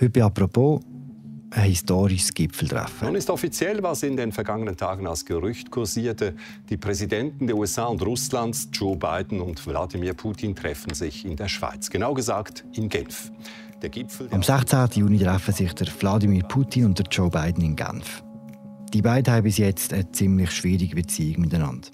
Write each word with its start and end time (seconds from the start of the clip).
Heute 0.00 0.24
«Apropos» 0.24 0.80
ein 1.50 1.64
historisches 1.64 2.32
Gipfeltreffen. 2.32 3.08
Nun 3.08 3.16
ist 3.16 3.30
offiziell, 3.30 3.82
was 3.82 4.04
in 4.04 4.16
den 4.16 4.30
vergangenen 4.30 4.76
Tagen 4.76 5.08
als 5.08 5.24
Gerücht 5.24 5.72
kursierte. 5.72 6.36
Die 6.68 6.76
Präsidenten 6.76 7.48
der 7.48 7.56
USA 7.56 7.86
und 7.86 8.00
Russlands, 8.02 8.68
Joe 8.72 8.96
Biden 8.96 9.40
und 9.40 9.66
Wladimir 9.66 10.14
Putin, 10.14 10.54
treffen 10.54 10.94
sich 10.94 11.24
in 11.24 11.34
der 11.34 11.48
Schweiz. 11.48 11.90
Genau 11.90 12.14
gesagt 12.14 12.64
in 12.74 12.88
Genf. 12.88 13.32
Am 14.30 14.42
16. 14.42 14.88
Juni 14.94 15.18
treffen 15.18 15.54
sich 15.54 15.72
der 15.72 15.88
Wladimir 15.98 16.44
Putin 16.44 16.84
und 16.84 16.98
der 16.98 17.06
Joe 17.10 17.30
Biden 17.30 17.64
in 17.64 17.74
Genf. 17.74 18.22
Die 18.92 19.02
beiden 19.02 19.32
haben 19.32 19.42
bis 19.42 19.58
jetzt 19.58 19.92
eine 19.92 20.10
ziemlich 20.12 20.52
schwierige 20.52 20.94
Beziehung 20.94 21.40
miteinander. 21.40 21.88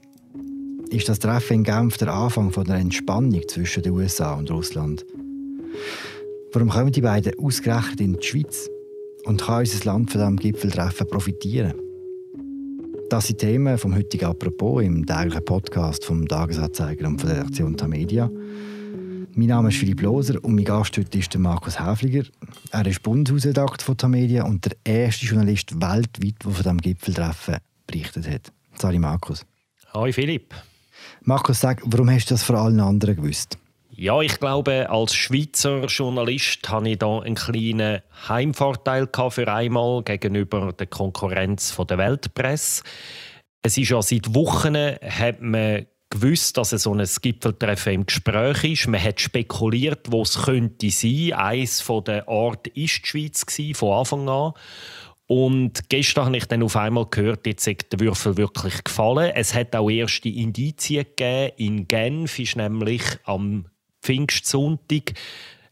Ist 0.91 1.09
das 1.09 1.21
Treffen 1.21 1.55
in 1.55 1.65
Genf 1.65 1.97
der 1.97 2.13
Anfang 2.13 2.51
von 2.51 2.65
der 2.65 2.77
Entspannung 2.77 3.41
zwischen 3.49 3.83
den 3.83 3.93
USA 3.93 4.35
und 4.35 4.51
Russland? 4.51 5.07
Warum 6.55 6.69
kommen 6.69 6.93
die 6.93 7.01
beiden 7.01 7.37
ausgerechnet 7.37 8.01
in 8.01 8.13
die 8.13 8.25
Schweiz? 8.25 8.71
Und 9.25 9.43
kann 9.43 9.59
unser 9.59 9.85
Land 9.87 10.13
von 10.13 10.21
diesem 10.21 10.37
Gipfeltreffen 10.37 11.09
profitieren? 11.09 11.75
Das 13.11 13.27
sind 13.27 13.41
Themen 13.41 13.77
vom 13.77 13.93
heutigen 13.93 14.27
Apropos 14.27 14.85
im 14.85 15.05
täglichen 15.05 15.45
Podcast 15.45 16.05
vom 16.05 16.29
Tagesanzeiger 16.29 17.09
und 17.09 17.21
von 17.21 17.29
der 17.29 17.39
Redaktion 17.39 17.77
Tamedia. 17.77 18.31
Mein 19.35 19.49
Name 19.49 19.71
ist 19.71 19.79
Philipp 19.79 20.01
Loser 20.01 20.45
und 20.45 20.55
mein 20.55 20.65
Gast 20.65 20.97
heute 20.97 21.19
ist 21.19 21.37
Markus 21.37 21.81
Häfliger. 21.81 22.23
Er 22.71 22.87
ist 22.87 23.03
Bundeshausredakteur 23.03 23.85
von 23.85 23.97
Tamedia 23.97 24.45
und 24.45 24.65
der 24.65 24.77
erste 24.85 25.27
Journalist 25.27 25.75
weltweit, 25.75 26.37
der 26.45 26.53
von 26.53 26.55
diesem 26.55 26.79
Gipfeltreffen 26.79 27.57
berichtet 27.89 28.31
hat. 28.31 28.53
Sorry, 28.81 29.01
Markus. 29.01 29.45
Hi, 29.93 30.13
Philipp. 30.13 30.55
Markus, 31.23 31.59
sag, 31.59 31.83
warum 31.85 32.11
hast 32.11 32.31
du 32.31 32.35
das 32.35 32.45
vor 32.45 32.61
allen 32.61 32.79
anderen 32.79 33.17
gewusst? 33.17 33.59
Ja, 33.97 34.21
ich 34.23 34.41
glaube, 34.41 34.91
als 34.91 35.15
Schweizer 35.15 35.85
Journalist 35.85 36.69
habe 36.69 36.91
ich 36.91 36.99
da 36.99 37.21
einen 37.21 37.37
kleinen 37.37 38.03
Heimvorteil 38.29 39.09
für 39.31 39.53
einmal 39.53 40.03
gegenüber 40.03 40.73
der 40.73 40.89
Konkurrenz 40.89 41.77
der 41.77 41.99
Weltpresse. 41.99 42.83
Es 43.63 43.79
ist 43.79 43.91
ja 43.91 44.03
seit 44.03 44.35
Wochen 44.35 44.77
hat 44.77 45.41
man 45.41 45.87
gewusst, 46.11 46.57
dass 46.57 46.71
so 46.71 46.93
ein 46.93 47.07
Gipfeltreffen 47.23 47.93
im 47.93 48.07
Gespräch 48.07 48.65
ist. 48.65 48.89
Man 48.89 49.03
hat 49.03 49.21
spekuliert, 49.21 50.11
wo 50.11 50.23
es 50.23 50.43
könnte 50.43 50.91
sein. 50.91 51.33
Eins 51.35 51.87
der 52.05 52.27
Ort 52.27 52.67
ist 52.67 53.03
die 53.05 53.07
Schweiz 53.07 53.47
von 53.79 53.93
Anfang 53.93 54.29
an. 54.29 54.53
Und 55.27 55.89
gestern 55.89 56.27
habe 56.27 56.37
ich 56.37 56.47
dann 56.47 56.65
auf 56.65 56.77
einmal 56.77 57.07
gehört, 57.07 57.47
jetzt 57.47 57.69
hat 57.69 57.93
der 57.93 58.01
Würfel 58.01 58.37
wirklich 58.37 58.83
gefallen. 58.83 59.31
Es 59.37 59.55
hat 59.55 59.75
auch 59.77 59.89
erste 59.89 60.29
Indizien 60.29 61.07
gegeben. 61.17 61.53
In 61.59 61.89
Genf 61.89 62.41
ist 62.41 62.57
nämlich 62.57 63.03
am 63.25 63.67
Pfingstsonntag 64.05 65.15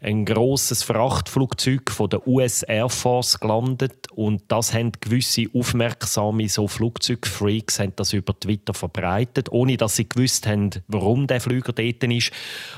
ein 0.00 0.25
großes 0.25 0.83
Frachtflugzeug 0.83 1.91
von 1.91 2.11
der 2.11 2.27
US 2.27 2.64
Air 2.64 2.88
Force 2.88 3.38
gelandet 3.38 4.11
und 4.11 4.42
das 4.48 4.75
haben 4.75 4.91
gewisse 5.00 5.47
aufmerksame 5.55 6.48
so 6.48 6.66
Flugzeugfreaks 6.66 7.78
haben 7.78 7.92
das 7.94 8.12
über 8.12 8.38
Twitter 8.38 8.75
verbreitet, 8.75 9.53
ohne 9.53 9.77
dass 9.77 9.97
sie 9.97 10.08
gewusst 10.08 10.47
haben, 10.47 10.70
warum 10.88 11.28
der 11.28 11.41
Flüger 11.41 11.72
dort 11.72 12.03
ist. 12.03 12.33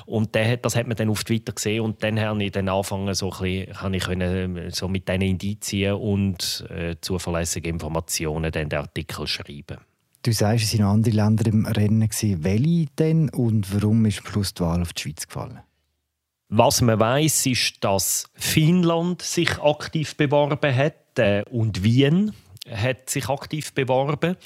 Und 0.04 0.34
der, 0.34 0.58
das 0.58 0.76
hat 0.76 0.86
man 0.86 0.96
dann 0.96 1.08
auf 1.08 1.24
Twitter 1.24 1.52
gesehen 1.52 1.80
und 1.80 2.02
dann 2.02 2.20
habe 2.20 2.44
ich 2.44 2.52
dann 2.52 2.68
angefangen, 2.68 3.14
so 3.14 3.32
ein 3.32 3.40
bisschen, 3.40 3.94
ich 3.94 4.04
können, 4.04 4.70
so 4.70 4.88
mit 4.88 5.08
diesen 5.08 5.22
Indizien 5.22 5.94
und 5.94 6.66
äh, 6.68 6.96
zuverlässigen 7.00 7.74
Informationen 7.74 8.52
den 8.52 8.72
Artikel 8.74 9.26
schreiben. 9.26 9.78
Du 10.24 10.32
sagst, 10.32 10.64
es 10.64 10.78
waren 10.78 10.86
andere 10.86 11.14
Länder 11.14 11.46
im 11.46 11.66
Rennen. 11.66 12.08
Welche 12.10 12.86
denn 12.98 13.28
und 13.28 13.74
warum 13.74 14.06
ist 14.06 14.20
am 14.20 14.26
Schluss 14.26 14.54
die 14.54 14.62
Wahl 14.62 14.80
auf 14.80 14.94
die 14.94 15.02
Schweiz 15.02 15.26
gefallen? 15.26 15.60
Was 16.48 16.80
man 16.80 16.98
weiß, 16.98 17.44
ist, 17.44 17.84
dass 17.84 18.30
Finnland 18.32 19.20
sich 19.20 19.60
aktiv 19.60 20.16
beworben 20.16 20.74
hat 20.74 21.18
äh, 21.18 21.42
und 21.50 21.82
Wien 21.82 22.32
hat 22.70 23.10
sich 23.10 23.28
aktiv 23.28 23.72
beworben. 23.74 24.36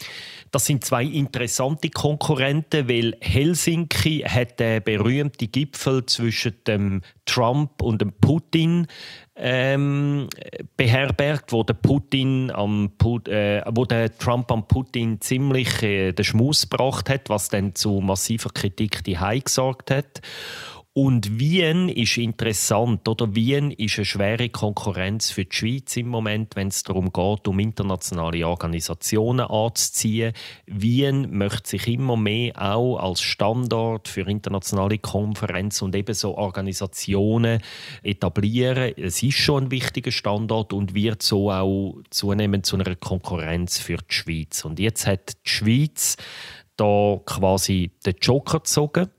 Das 0.51 0.67
sind 0.67 0.85
zwei 0.85 1.05
interessante 1.05 1.91
Konkurrenten, 1.91 2.89
weil 2.89 3.17
Helsinki 3.21 4.21
hat 4.21 4.59
den 4.59 4.83
berühmten 4.83 5.53
Gipfel 5.53 6.05
zwischen 6.07 6.55
dem 6.67 7.03
Trump 7.27 7.81
und 7.83 8.01
dem 8.01 8.13
Putin 8.13 8.87
ähm, 9.37 10.29
beherbergt, 10.77 11.53
wo 11.53 11.63
der 11.63 11.75
Putin 11.75 12.51
am 12.51 12.91
äh, 13.29 13.63
wo 13.71 13.85
der 13.85 14.17
Trump 14.19 14.51
am 14.51 14.67
Putin 14.67 15.21
ziemlich 15.21 15.83
äh, 15.83 16.13
den 16.13 16.25
Schmus 16.25 16.69
gebracht 16.69 17.09
hat, 17.09 17.29
was 17.29 17.49
dann 17.49 17.75
zu 17.75 18.01
massiver 18.01 18.51
Kritik 18.51 19.05
die 19.05 19.17
gesorgt 19.45 19.93
hat. 19.93 20.23
Und 21.01 21.39
Wien 21.39 21.89
ist 21.89 22.19
interessant, 22.19 23.07
oder? 23.07 23.33
Wien 23.33 23.71
ist 23.71 23.99
eine 23.99 24.05
schwere 24.05 24.49
Konkurrenz 24.49 25.31
für 25.31 25.45
die 25.45 25.55
Schweiz 25.55 25.97
im 25.97 26.09
Moment, 26.09 26.57
wenn 26.57 26.67
es 26.67 26.83
darum 26.83 27.13
geht, 27.13 27.47
um 27.47 27.61
internationale 27.61 28.45
Organisationen 28.45 29.47
anzuziehen. 29.47 30.33
Wien 30.67 31.29
möchte 31.31 31.69
sich 31.69 31.87
immer 31.87 32.17
mehr 32.17 32.61
auch 32.61 32.97
als 32.99 33.21
Standort 33.21 34.09
für 34.09 34.29
internationale 34.29 34.99
Konferenzen 34.99 35.85
und 35.85 35.95
ebenso 35.95 36.37
Organisationen 36.37 37.63
etablieren. 38.03 38.93
Es 38.97 39.23
ist 39.23 39.39
schon 39.39 39.67
ein 39.67 39.71
wichtiger 39.71 40.11
Standort 40.11 40.73
und 40.73 40.97
wird 40.97 41.23
so 41.23 41.53
auch 41.53 41.95
zunehmend 42.11 42.67
zu 42.67 42.75
einer 42.75 42.97
Konkurrenz 42.97 43.79
für 43.79 43.99
die 43.99 44.15
Schweiz. 44.15 44.65
Und 44.65 44.81
jetzt 44.81 45.07
hat 45.07 45.37
die 45.47 45.49
Schweiz 45.49 46.17
da 46.77 47.21
quasi 47.25 47.93
den 48.05 48.17
Joker 48.21 48.59
gezogen 48.59 49.11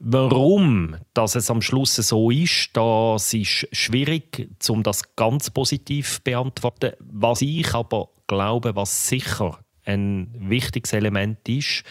Warum 0.00 0.96
dass 1.14 1.34
es 1.34 1.50
am 1.50 1.60
Schluss 1.60 1.96
so 1.96 2.30
ist, 2.30 2.70
das 2.74 3.34
ist 3.34 3.66
schwierig, 3.72 4.48
um 4.68 4.82
das 4.82 5.16
ganz 5.16 5.50
positiv 5.50 6.16
zu 6.16 6.22
beantworten. 6.22 6.92
Was 7.00 7.42
ich 7.42 7.74
aber 7.74 8.10
glaube, 8.28 8.76
was 8.76 9.08
sicher 9.08 9.58
ein 9.84 10.32
wichtiges 10.38 10.92
Element 10.92 11.48
ist, 11.48 11.82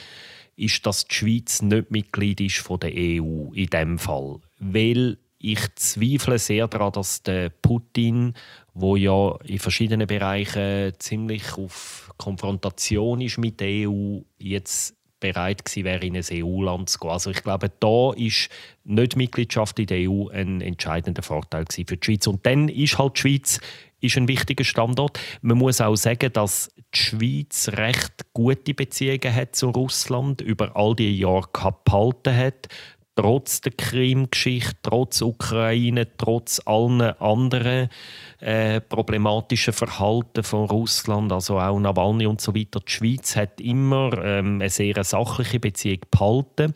ist, 0.56 0.86
dass 0.86 1.06
die 1.06 1.16
Schweiz 1.16 1.62
nicht 1.62 1.92
Mitglied 1.92 2.40
ist 2.42 2.58
von 2.58 2.80
der 2.80 2.92
EU 2.94 3.52
in 3.54 3.68
dem 3.68 4.00
Fall, 4.00 4.40
weil 4.60 5.18
ich 5.40 5.60
zweifle 5.76 6.40
sehr 6.40 6.68
daran, 6.68 6.94
dass 6.94 7.22
der 7.22 7.50
Putin, 7.50 8.34
wo 8.74 8.96
ja 8.96 9.36
in 9.44 9.60
verschiedenen 9.60 10.08
Bereichen 10.08 10.94
ziemlich 10.98 11.58
auf 11.58 12.12
Konfrontation 12.18 13.22
ist 13.22 13.38
mit 13.38 13.60
der 13.60 13.90
EU, 13.90 14.22
jetzt 14.40 14.97
bereit 15.20 15.66
gewesen 15.66 15.86
wäre, 15.86 16.06
in 16.06 16.16
ein 16.16 16.24
EU-Land 16.32 16.90
zu 16.90 17.00
gehen. 17.00 17.10
Also 17.10 17.32
ich 17.32 17.44
glaube, 17.44 17.72
da 17.80 18.14
ist 18.14 18.50
nicht 18.84 19.16
Mitgliedschaft 19.16 19.80
in 19.80 19.88
der 19.88 20.10
EU 20.10 20.30
ein 20.30 20.62
entscheidender 20.62 21.24
Vorteil 21.24 21.66
für 21.72 21.84
die 21.84 22.06
Schweiz. 22.06 22.28
Und 22.28 22.46
dann 22.46 22.70
ist 22.70 22.98
halt 22.98 23.18
die 23.18 23.22
Schweiz 23.22 23.60
ist 24.00 24.18
ein 24.18 24.28
wichtiger 24.28 24.64
Standort. 24.64 25.20
Man 25.42 25.58
muss 25.58 25.82
auch 25.82 25.96
sagen, 25.96 26.32
dass 26.32 26.72
die 26.94 27.00
Schweiz 27.00 27.70
recht 27.70 28.32
gute 28.34 28.74
Beziehungen 28.74 29.34
hat 29.34 29.56
zu 29.56 29.70
Russland 29.70 30.42
über 30.42 30.76
all 30.76 30.96
die 30.96 31.18
Jahre 31.18 31.48
gehalten 31.52 32.36
hat 32.36 32.68
trotz 33.18 33.62
der 33.62 33.72
Krim-Geschichte, 33.74 34.78
trotz 34.84 35.22
Ukraine, 35.22 36.08
trotz 36.18 36.62
allen 36.66 37.02
anderen 37.02 37.90
äh, 38.40 38.80
problematischen 38.80 39.74
Verhalten 39.74 40.44
von 40.44 40.70
Russland, 40.70 41.32
also 41.34 41.60
auch 41.60 41.80
Nawalny 41.80 42.28
und 42.28 42.40
so 42.40 42.56
weiter, 42.56 42.80
die 42.80 42.92
Schweiz 42.92 43.36
hat 43.36 43.60
immer 43.60 44.12
ähm, 44.24 44.62
eine 44.62 44.70
sehr 44.70 45.04
sachliche 45.04 45.60
Beziehung 45.60 46.02
behalten. 46.12 46.74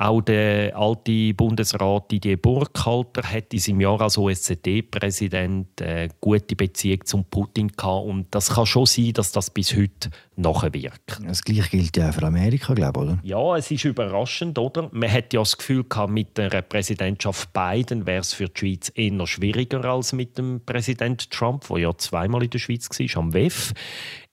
Auch 0.00 0.20
der 0.20 0.76
alte 0.76 1.34
Bundesrat 1.34 2.12
Didier 2.12 2.36
Burkhalter 2.36 3.24
hat 3.24 3.52
in 3.52 3.58
seinem 3.58 3.80
Jahr 3.80 4.00
als 4.00 4.16
OSZE-Präsident 4.16 5.82
eine 5.82 6.04
äh, 6.04 6.08
gute 6.20 6.54
Beziehung 6.54 7.04
zum 7.04 7.24
Putin 7.24 7.66
gehabt. 7.66 8.06
Und 8.06 8.26
das 8.30 8.50
kann 8.50 8.64
schon 8.64 8.86
sein, 8.86 9.12
dass 9.14 9.32
das 9.32 9.50
bis 9.50 9.74
heute 9.74 10.10
nachwirkt. 10.36 11.18
Das 11.26 11.42
Gleiche 11.42 11.68
gilt 11.68 11.96
ja 11.96 12.10
auch 12.10 12.14
für 12.14 12.22
Amerika, 12.22 12.74
glaube 12.74 13.00
ich, 13.00 13.06
oder? 13.06 13.18
Ja, 13.24 13.56
es 13.56 13.72
ist 13.72 13.84
überraschend, 13.86 14.56
oder? 14.56 14.88
Man 14.92 15.10
hat 15.10 15.32
ja 15.32 15.40
das 15.40 15.58
Gefühl 15.58 15.82
gehabt, 15.82 16.12
mit 16.12 16.38
der 16.38 16.62
Präsidentschaft 16.62 17.52
Biden 17.52 18.06
wäre 18.06 18.20
es 18.20 18.34
für 18.34 18.48
die 18.48 18.56
Schweiz 18.56 18.92
eher 18.94 19.26
schwieriger 19.26 19.84
als 19.84 20.12
mit 20.12 20.38
dem 20.38 20.60
Präsident 20.64 21.28
Trump, 21.32 21.66
der 21.66 21.78
ja 21.78 21.98
zweimal 21.98 22.44
in 22.44 22.50
der 22.50 22.60
Schweiz 22.60 22.88
war, 22.88 23.20
am 23.20 23.34
WEF. 23.34 23.74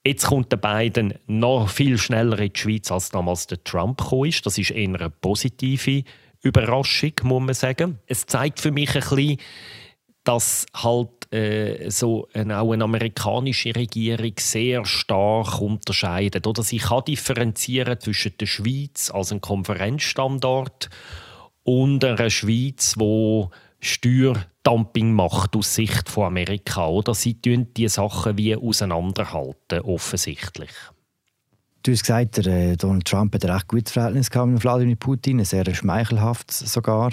Jetzt 0.06 0.26
kommt 0.26 0.52
der 0.52 0.58
Biden 0.58 1.14
noch 1.26 1.68
viel 1.68 1.98
schneller 1.98 2.38
in 2.38 2.52
die 2.52 2.60
Schweiz, 2.60 2.92
als 2.92 3.10
damals 3.10 3.48
der 3.48 3.64
Trump 3.64 3.98
kam. 4.08 4.30
Das 4.44 4.56
ist 4.56 4.70
eher 4.70 4.88
eine 4.88 5.10
positive 5.10 6.04
Überraschung, 6.42 7.12
muss 7.24 7.42
man 7.42 7.54
sagen. 7.54 7.98
Es 8.06 8.24
zeigt 8.24 8.60
für 8.60 8.70
mich 8.70 8.94
ein 8.94 9.00
bisschen, 9.00 9.38
dass 10.22 10.64
halt 10.74 11.32
äh, 11.32 11.90
so 11.90 12.28
eine, 12.34 12.60
auch 12.60 12.72
eine 12.72 12.84
amerikanische 12.84 13.74
Regierung 13.74 14.34
sehr 14.38 14.84
stark 14.84 15.60
unterscheidet. 15.60 16.46
Oder 16.46 16.62
sie 16.62 16.78
kann 16.78 17.04
differenzieren 17.04 17.98
zwischen 17.98 18.38
der 18.38 18.46
Schweiz 18.46 19.10
als 19.10 19.32
ein 19.32 19.40
Konferenzstandort 19.40 20.88
und 21.64 22.04
einer 22.04 22.30
Schweiz, 22.30 22.94
wo 22.96 23.50
Steuerdumping 23.86 25.12
macht 25.12 25.56
aus 25.56 25.74
Sicht 25.74 26.08
von 26.08 26.24
Amerika. 26.24 26.86
Oder 26.88 27.14
sie 27.14 27.40
tun 27.40 27.68
die 27.76 27.88
Sachen 27.88 28.36
wie 28.36 28.56
auseinanderhalten, 28.56 29.80
offensichtlich. 29.80 30.70
Du 31.82 31.92
hast 31.92 32.00
gesagt, 32.00 32.44
der, 32.44 32.46
äh, 32.46 32.76
Donald 32.76 33.04
Trump 33.04 33.34
hat 33.34 33.44
ein 33.44 33.50
recht 33.50 33.68
gutes 33.68 33.92
Verhältnis 33.92 34.28
mit 34.34 34.64
Wladimir 34.64 34.96
Putin, 34.96 35.38
ein 35.38 35.44
sehr 35.44 35.72
schmeichelhaftes 35.72 36.58
sogar. 36.72 37.12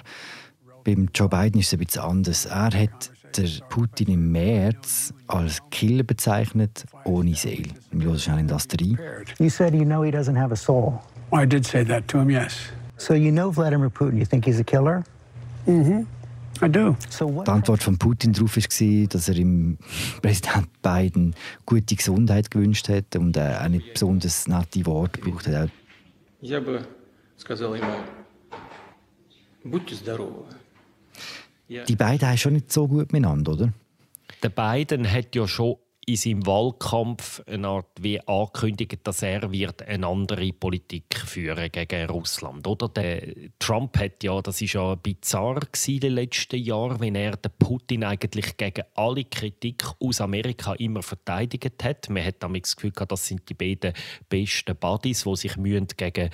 Beim 0.83 1.09
Joe 1.13 1.29
Biden 1.29 1.61
ist 1.61 1.67
es 1.67 1.73
ein 1.73 1.85
bisschen 1.85 2.01
anders. 2.01 2.45
Er 2.45 2.71
hat 2.73 3.11
der 3.37 3.49
Putin 3.69 4.09
im 4.09 4.31
März 4.31 5.13
als 5.27 5.61
Killer 5.69 6.03
bezeichnet, 6.03 6.85
ohne 7.05 7.35
Seele. 7.35 7.69
Wir 7.91 8.07
hören 8.07 8.19
schnell 8.19 8.39
in 8.39 8.47
das 8.47 8.67
rein. 8.79 8.97
You 9.37 9.49
said 9.49 9.73
you 9.73 9.85
know 9.85 10.03
he 10.03 10.11
doesn't 10.11 10.37
have 10.37 10.51
a 10.51 10.55
soul. 10.55 10.99
I 11.31 11.45
did 11.45 11.65
say 11.65 11.85
that 11.85 12.07
to 12.07 12.19
him, 12.19 12.29
yes. 12.29 12.57
So 12.97 13.13
you 13.13 13.31
know 13.31 13.51
Vladimir 13.51 13.89
Putin. 13.89 14.17
You 14.17 14.25
think 14.25 14.45
he's 14.45 14.59
a 14.59 14.63
killer? 14.63 15.03
So 15.65 15.71
what? 15.71 16.05
Die 16.60 17.50
Antwort 17.50 17.82
von 17.82 17.98
Putin 17.98 18.32
darauf 18.32 18.56
war, 18.56 19.06
dass 19.06 19.28
er 19.28 19.36
ihm 19.36 19.78
Präsident 20.20 20.68
Biden 20.82 21.34
gute 21.64 21.94
Gesundheit 21.94 22.50
gewünscht 22.50 22.88
hat 22.88 23.14
und 23.14 23.36
äh, 23.36 23.56
auch 23.62 23.68
nicht 23.68 23.92
besonders 23.92 24.48
nette 24.48 24.84
Worte 24.86 25.20
gebraucht 25.20 25.46
hat. 25.46 25.70
Я 26.40 26.60
бы 26.60 26.84
сказал 27.36 27.76
ему, 27.76 28.04
будьте 29.64 29.94
здоровы. 29.94 30.44
Die 31.68 31.96
beiden 31.96 32.28
haben 32.28 32.38
schon 32.38 32.54
nicht 32.54 32.72
so 32.72 32.88
gut 32.88 33.12
miteinander, 33.12 33.52
oder? 33.52 33.72
Der 34.42 34.48
Biden 34.48 35.10
hat 35.10 35.34
ja 35.34 35.46
schon 35.46 35.76
in 36.05 36.15
seinem 36.15 36.45
Wahlkampf 36.45 37.41
eine 37.45 37.67
Art 37.67 38.01
wie 38.01 38.19
angekündigt, 38.27 38.99
dass 39.03 39.21
er 39.21 39.51
wird 39.51 39.81
eine 39.83 40.07
andere 40.07 40.51
Politik 40.51 41.15
führen 41.15 41.71
gegen 41.71 42.09
Russland. 42.09 42.67
Oder 42.67 42.89
der 42.89 43.21
Trump 43.59 43.97
hat 43.97 44.23
ja, 44.23 44.41
das 44.41 44.61
ist 44.61 44.73
ja 44.73 44.95
bizarr 44.95 45.61
in 45.87 45.99
den 45.99 46.13
letzten 46.13 46.59
Jahren, 46.59 46.99
wenn 46.99 47.15
er 47.15 47.37
den 47.37 47.51
Putin 47.57 48.03
eigentlich 48.03 48.57
gegen 48.57 48.83
alle 48.95 49.23
Kritik 49.23 49.85
aus 49.99 50.19
Amerika 50.19 50.73
immer 50.73 51.03
verteidigt 51.03 51.83
hat. 51.83 52.09
Man 52.09 52.25
hat 52.25 52.35
damit 52.39 52.65
das 52.65 52.75
Gefühl 52.75 52.91
gehabt, 52.91 53.11
das 53.11 53.25
sind 53.25 53.47
die 53.49 53.53
beiden 53.53 53.93
besten 54.27 54.75
Buddies, 54.75 55.23
die 55.23 55.35
sich 55.35 55.55
gegen 55.55 56.29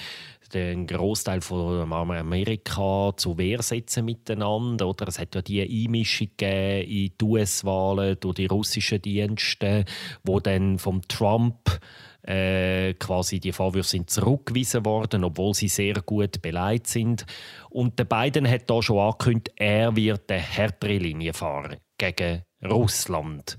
den 0.53 0.87
Großteil 0.87 1.41
von 1.41 1.91
Amerika 1.93 3.13
zu 3.15 3.37
Wehr 3.37 3.61
setzen 3.61 4.05
miteinander. 4.05 4.87
Oder 4.87 5.07
es 5.07 5.19
hat 5.19 5.35
ja 5.35 5.41
die 5.41 5.61
Einmischung 5.61 6.29
in 6.39 7.11
die 7.19 7.23
US-Wahlen 7.23 8.17
durch 8.19 8.35
die 8.35 8.45
russischen 8.47 9.01
Dienste, 9.01 9.58
wo 10.23 10.39
dann 10.39 10.79
vom 10.79 11.01
Trump 11.07 11.79
äh, 12.23 12.93
quasi 12.95 13.39
die 13.39 13.51
Vorwürfe 13.51 13.89
sind 13.89 14.09
zurückgewiesen 14.09 14.85
worden, 14.85 15.23
obwohl 15.23 15.53
sie 15.53 15.67
sehr 15.67 15.95
gut 15.95 16.41
beleidigt 16.41 16.87
sind. 16.87 17.25
Und 17.69 17.97
der 17.97 18.05
Biden 18.05 18.49
hat 18.49 18.69
da 18.69 18.81
schon 18.81 18.99
angekündigt, 18.99 19.51
er 19.55 19.95
wird 19.95 20.31
eine 20.31 20.41
härtere 20.41 20.97
Linie 20.97 21.33
fahren 21.33 21.77
gegen 21.97 22.43
Russland. 22.63 23.57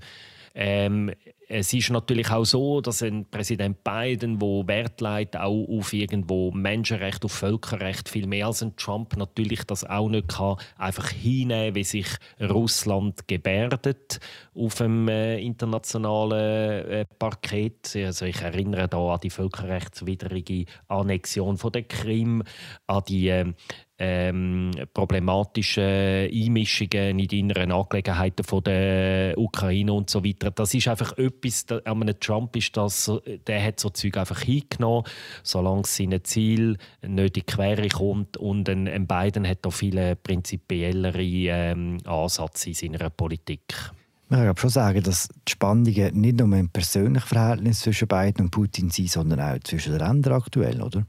Ähm, 0.53 1.11
es 1.53 1.73
ist 1.73 1.89
natürlich 1.89 2.31
auch 2.31 2.45
so, 2.45 2.79
dass 2.79 3.03
ein 3.03 3.25
Präsident 3.29 3.83
Biden, 3.83 4.39
wo 4.39 4.65
Wert 4.67 5.01
legt 5.01 5.35
auch 5.35 5.67
auf 5.67 5.91
irgendwo 5.91 6.51
Menschenrecht, 6.51 7.25
auf 7.25 7.33
Völkerrecht, 7.33 8.07
viel 8.07 8.25
mehr 8.25 8.47
als 8.47 8.63
ein 8.63 8.77
Trump, 8.77 9.17
natürlich 9.17 9.65
das 9.65 9.83
auch 9.83 10.07
nicht 10.07 10.29
kann, 10.29 10.55
einfach 10.77 11.09
hinnehmen, 11.09 11.75
wie 11.75 11.83
sich 11.83 12.07
Russland 12.39 13.27
gebärdet 13.27 14.19
auf 14.55 14.75
dem 14.75 15.09
äh, 15.09 15.39
internationalen 15.39 16.89
äh, 16.89 17.05
Parkett. 17.19 17.95
Also 17.97 18.25
ich 18.25 18.41
erinnere 18.41 18.87
da 18.87 19.13
an 19.13 19.19
die 19.21 19.29
völkerrechtswidrige 19.29 20.65
Annexion 20.87 21.57
von 21.57 21.73
der 21.73 21.83
Krim, 21.83 22.43
an 22.87 23.03
die 23.07 23.27
äh, 23.27 23.53
ähm, 24.03 24.71
problematischen 24.95 25.83
Einmischungen 25.83 27.19
in 27.19 27.27
die 27.27 27.39
inneren 27.39 27.71
Angelegenheiten 27.71 28.43
von 28.43 28.63
der 28.63 29.37
Ukraine 29.37 29.93
und 29.93 30.09
so 30.09 30.25
weiter. 30.25 30.49
Das 30.49 30.73
ist 30.73 30.87
einfach 30.87 31.15
etwas, 31.19 31.65
an 31.69 32.01
einem 32.01 32.19
Trump 32.19 32.55
ist 32.55 32.75
das, 32.75 33.11
der 33.45 33.63
hat 33.63 33.79
so 33.79 33.91
Zeug 33.91 34.17
einfach 34.17 34.41
hingenommen, 34.41 35.03
solange 35.43 35.81
es 35.81 35.95
seinem 35.95 36.23
Ziel 36.23 36.77
nicht 37.05 37.19
in 37.27 37.33
die 37.33 37.41
Quere 37.43 37.87
kommt 37.89 38.37
und 38.37 38.67
ein, 38.69 38.87
ein 38.87 39.05
Biden 39.05 39.47
hat 39.47 39.59
da 39.61 39.69
viele 39.69 40.15
prinzipiellere 40.15 41.21
ähm, 41.21 41.97
Ansätze 42.05 42.69
in 42.69 42.73
seiner 42.73 43.09
Politik. 43.11 43.91
Man 44.29 44.45
kann 44.45 44.57
schon 44.57 44.69
sagen, 44.71 45.03
dass 45.03 45.27
die 45.47 45.51
Spannungen 45.51 46.19
nicht 46.19 46.39
nur 46.39 46.57
im 46.57 46.69
persönlichen 46.69 47.27
Verhältnis 47.27 47.81
zwischen 47.81 48.07
Biden 48.07 48.45
und 48.45 48.51
Putin 48.51 48.89
sind, 48.89 49.11
sondern 49.11 49.41
auch 49.41 49.59
zwischen 49.59 49.91
den 49.91 49.99
Ländern 49.99 50.33
aktuell, 50.33 50.81
oder? 50.81 51.05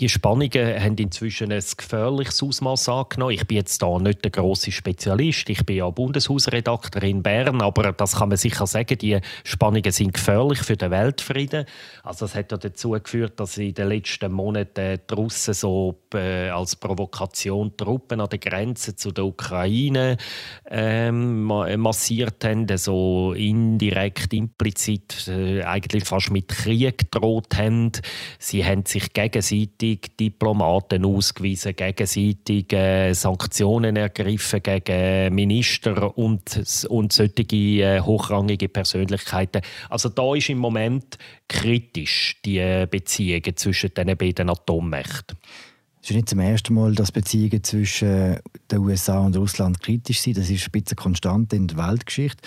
Die 0.00 0.08
Spannungen 0.08 0.82
haben 0.82 0.96
inzwischen 0.96 1.52
ein 1.52 1.62
gefährliches 1.76 2.42
Ausmaß 2.42 2.88
angenommen. 2.88 3.34
Ich 3.34 3.46
bin 3.46 3.58
jetzt 3.58 3.82
da 3.82 3.98
nicht 3.98 4.24
der 4.24 4.30
große 4.30 4.72
Spezialist. 4.72 5.50
Ich 5.50 5.66
bin 5.66 5.76
ja 5.76 5.90
Bundeshausredakteur 5.90 7.02
in 7.02 7.22
Bern, 7.22 7.60
aber 7.60 7.92
das 7.92 8.16
kann 8.16 8.30
man 8.30 8.38
sicher 8.38 8.66
sagen. 8.66 8.96
Die 8.96 9.20
Spannungen 9.44 9.92
sind 9.92 10.14
gefährlich 10.14 10.60
für 10.60 10.78
den 10.78 10.90
Weltfrieden. 10.90 11.66
Also 12.02 12.24
das 12.24 12.34
hat 12.34 12.50
ja 12.50 12.56
dazu 12.56 12.92
geführt, 12.92 13.38
dass 13.38 13.58
in 13.58 13.74
den 13.74 13.88
letzten 13.88 14.32
Monaten 14.32 15.00
die 15.06 15.14
Russen 15.14 15.52
so 15.52 16.00
äh, 16.14 16.48
als 16.48 16.76
Provokation 16.76 17.76
Truppen 17.76 18.22
an 18.22 18.30
der 18.30 18.38
Grenze 18.38 18.96
zu 18.96 19.12
der 19.12 19.26
Ukraine 19.26 20.16
ähm, 20.70 21.42
massiert 21.42 22.42
haben, 22.42 22.66
so 22.78 23.34
indirekt, 23.34 24.32
implizit, 24.32 25.28
äh, 25.28 25.62
eigentlich 25.62 26.04
fast 26.04 26.30
mit 26.30 26.48
Krieg 26.48 27.10
gedroht 27.10 27.54
haben. 27.58 27.92
Sie 28.38 28.64
haben 28.64 28.86
sich 28.86 29.12
gegenseitig 29.12 29.89
gegenseitig 29.90 30.16
Diplomaten 30.16 31.04
ausgewiesen, 31.04 31.74
gegenseitig 31.74 32.66
Sanktionen 33.16 33.96
ergriffen 33.96 34.62
gegen 34.62 35.34
Minister 35.34 36.16
und, 36.16 36.86
und 36.88 37.12
solche 37.12 37.56
äh, 37.56 38.00
hochrangige 38.00 38.68
Persönlichkeiten. 38.68 39.62
Also 39.88 40.08
da 40.08 40.34
ist 40.34 40.48
im 40.48 40.58
Moment 40.58 41.18
kritisch 41.48 42.36
die 42.44 42.86
Beziehungen 42.90 43.56
zwischen 43.56 43.94
den 43.94 44.16
beiden 44.16 44.50
Atommächten. 44.50 45.38
Es 46.02 46.08
ist 46.08 46.16
nicht 46.16 46.30
zum 46.30 46.38
ersten 46.38 46.74
Mal, 46.74 46.94
dass 46.94 47.12
Beziehungen 47.12 47.62
zwischen 47.62 48.38
den 48.70 48.78
USA 48.78 49.18
und 49.18 49.36
Russland 49.36 49.82
kritisch 49.82 50.20
sind. 50.20 50.38
Das 50.38 50.48
ist 50.48 50.66
ein 50.66 50.70
bisschen 50.70 50.96
konstant 50.96 51.52
in 51.52 51.66
der 51.66 51.76
Weltgeschichte. 51.76 52.42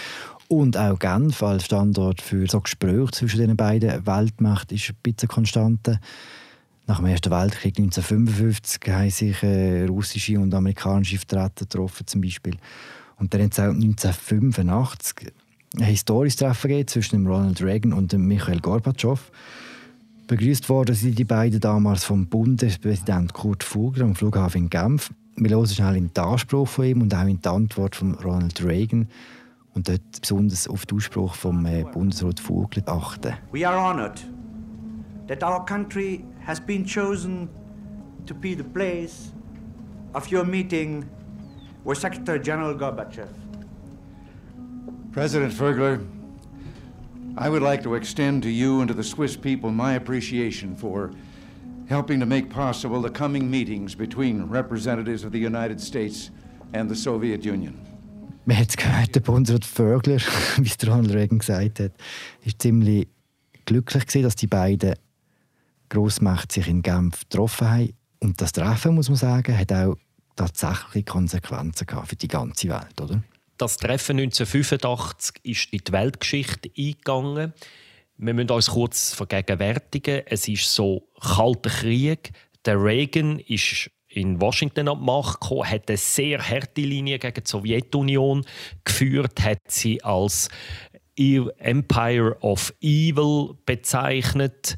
Und 0.47 0.75
auch 0.75 0.97
Genf 0.97 1.41
als 1.43 1.65
Standort 1.65 2.21
für 2.21 2.47
so 2.47 2.61
Gespräche 2.61 3.11
zwischen 3.11 3.39
den 3.39 3.55
beiden 3.55 4.05
Weltmächten 4.05 4.75
ist 4.75 4.89
ein 4.89 4.95
bisschen 5.03 5.29
konstant. 5.29 5.99
Nach 6.85 6.97
dem 6.97 7.05
Ersten 7.05 7.31
Weltkrieg 7.31 7.77
1955 7.77 8.81
haben 8.89 9.09
sich 9.09 9.41
äh, 9.41 9.85
russische 9.85 10.39
und 10.39 10.53
amerikanische 10.53 11.17
Vertreter 11.17 11.65
getroffen, 11.65 12.05
zum 12.07 12.21
Beispiel. 12.21 12.57
Und 13.17 13.33
dann 13.33 13.41
hat 13.43 13.53
es 13.53 13.59
auch 13.59 13.69
1985 13.69 15.31
ein 15.77 15.83
historisches 15.85 16.35
Treffen 16.37 16.67
gegeben 16.67 16.87
zwischen 16.87 17.25
Ronald 17.25 17.61
Reagan 17.61 17.93
und 17.93 18.13
Michael 18.13 18.59
Gorbatschow. 18.59 19.31
Begrüßt 20.27 20.69
worden 20.69 20.95
sind 20.95 21.17
die 21.17 21.23
beiden 21.23 21.59
damals 21.59 22.03
vom 22.03 22.27
Bundespräsident 22.27 23.33
Kurt 23.33 23.63
Fugler 23.63 24.05
am 24.05 24.15
Flughafen 24.15 24.63
in 24.63 24.69
Genf. 24.69 25.11
Wir 25.35 25.51
hören 25.51 25.67
schnell 25.67 25.95
in 25.95 26.13
den 26.13 26.23
Anspruch 26.23 26.67
von 26.67 26.85
ihm 26.85 27.01
und 27.01 27.13
auch 27.15 27.25
in 27.25 27.41
die 27.41 27.49
Antwort 27.49 27.95
von 27.95 28.13
Ronald 28.15 28.63
Reagan 28.63 29.07
und 29.73 29.89
dort 29.89 30.21
besonders 30.21 30.67
auf 30.67 30.85
den 30.85 30.97
Ausspruch 30.97 31.33
vom 31.33 31.65
äh, 31.65 31.83
Bundesrat 31.83 32.39
Fugler 32.39 32.83
achten. 32.87 33.33
We 33.51 33.67
are 33.67 33.77
honored 33.77 34.21
that 35.27 35.43
our 35.43 35.65
country 35.65 36.23
has 36.45 36.59
been 36.59 36.85
chosen 36.85 37.49
to 38.25 38.33
be 38.33 38.53
the 38.53 38.63
place 38.63 39.31
of 40.13 40.29
your 40.29 40.45
meeting 40.45 41.09
with 41.83 41.97
Secretary 41.97 42.39
General 42.39 42.73
Gorbachev. 42.75 43.29
President 45.11 45.53
Fergler, 45.53 46.05
I 47.37 47.49
would 47.49 47.61
like 47.61 47.83
to 47.83 47.95
extend 47.95 48.43
to 48.43 48.49
you 48.49 48.81
and 48.81 48.87
to 48.87 48.93
the 48.93 49.03
Swiss 49.03 49.35
people 49.35 49.71
my 49.71 49.93
appreciation 49.93 50.75
for 50.75 51.11
helping 51.87 52.19
to 52.19 52.25
make 52.25 52.49
possible 52.49 53.01
the 53.01 53.09
coming 53.09 53.49
meetings 53.49 53.95
between 53.95 54.43
representatives 54.43 55.23
of 55.23 55.31
the 55.31 55.39
United 55.39 55.79
States 55.81 56.31
and 56.73 56.89
the 56.89 56.95
Soviet 56.95 57.45
Union. 57.45 57.79
Man 58.45 58.57
hat 58.57 58.69
es 58.69 58.75
gehört, 58.75 59.15
der 59.15 59.21
Bundesrat 59.21 59.63
Vögler, 59.63 60.19
wie 60.57 60.67
es 60.67 60.87
Ronald 60.87 61.13
Reagan 61.13 61.39
gesagt 61.39 61.79
hat, 61.79 61.91
er 62.41 62.47
ist 62.47 62.61
ziemlich 62.61 63.07
glücklich 63.65 64.05
gewesen, 64.05 64.23
dass 64.23 64.35
die 64.35 64.47
beiden 64.47 64.95
Grossmächte 65.93 66.55
sich 66.55 66.67
in 66.67 66.81
Genf 66.81 67.21
getroffen 67.29 67.69
haben. 67.69 67.93
Und 68.19 68.41
das 68.41 68.51
Treffen, 68.51 68.95
muss 68.95 69.09
man 69.09 69.17
sagen, 69.17 69.57
hat 69.57 69.71
auch 69.71 69.95
tatsächlich 70.35 71.05
Konsequenzen 71.05 71.85
gehabt 71.85 72.07
für 72.07 72.15
die 72.15 72.27
ganze 72.27 72.69
Welt, 72.69 72.99
oder? 72.99 73.23
Das 73.57 73.77
Treffen 73.77 74.17
1985 74.17 75.35
ist 75.43 75.71
in 75.71 75.81
die 75.87 75.91
Weltgeschichte 75.91 76.71
eingegangen. 76.75 77.53
Wir 78.17 78.33
müssen 78.33 78.49
uns 78.49 78.71
kurz 78.71 79.13
vergegenwärtigen. 79.13 80.23
Es 80.25 80.47
ist 80.47 80.73
so 80.73 81.07
kalter 81.21 81.69
Krieg. 81.69 82.31
Der 82.65 82.81
Reagan 82.81 83.37
ist 83.39 83.91
in 84.07 84.41
Washington 84.41 84.87
an 84.87 84.99
die 84.99 85.05
Macht 85.05 85.41
gekommen, 85.41 85.69
hat 85.69 85.89
eine 85.89 85.97
sehr 85.97 86.39
harte 86.39 86.81
Linie 86.81 87.19
gegen 87.19 87.43
die 87.43 87.49
Sowjetunion 87.49 88.45
geführt, 88.83 89.43
hat 89.43 89.59
sie 89.67 90.03
als 90.03 90.49
Empire 91.15 92.35
of 92.41 92.73
Evil 92.81 93.55
bezeichnet 93.65 94.75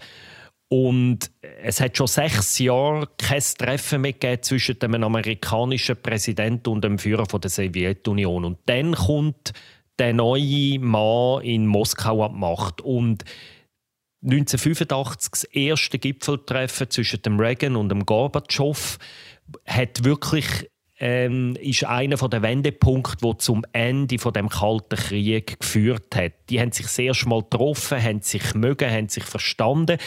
und 0.67 1.31
es 1.62 1.79
hat 1.79 1.95
schon 1.95 2.07
sechs 2.07 2.57
Jahre 2.60 3.07
kein 3.17 3.41
Treffen 3.57 4.01
mehr 4.01 4.13
gegeben 4.13 4.41
zwischen 4.41 4.79
dem 4.79 4.95
amerikanischen 5.03 5.98
Präsidenten 6.01 6.69
und 6.69 6.84
dem 6.84 6.98
Führer 6.98 7.25
der 7.25 7.50
Sowjetunion. 7.50 8.45
Und 8.45 8.57
dann 8.65 8.95
kommt 8.95 9.53
der 10.00 10.13
neue 10.13 10.79
Mann 10.79 11.43
in 11.43 11.67
Moskau 11.67 12.25
an 12.25 12.34
die 12.34 12.39
Macht. 12.39 12.81
Und 12.81 13.24
1985 14.24 15.31
das 15.31 15.43
erste 15.45 16.00
Gipfeltreffen 16.00 16.89
zwischen 16.89 17.22
dem 17.22 17.39
Reagan 17.39 17.75
und 17.75 17.89
dem 17.89 18.05
Gorbatschow 18.05 18.98
hat 19.67 20.03
wirklich 20.03 20.69
ähm, 20.98 21.57
ist 21.60 21.84
einer 21.84 22.15
der 22.15 22.41
Wendepunkte, 22.41 23.17
wo 23.22 23.34
zum 23.34 23.65
Ende 23.74 24.17
von 24.17 24.34
dem 24.34 24.48
Kalten 24.48 24.95
Krieg 24.95 25.60
geführt 25.60 26.15
hat. 26.15 26.31
Die 26.50 26.60
haben 26.60 26.72
sich 26.72 26.88
sehr 26.88 27.13
schmal 27.13 27.41
getroffen, 27.41 28.01
haben 28.01 28.22
sich 28.22 28.55
mögen, 28.55 28.89
haben 28.89 29.10
sich 29.10 29.25
verstanden. 29.25 29.98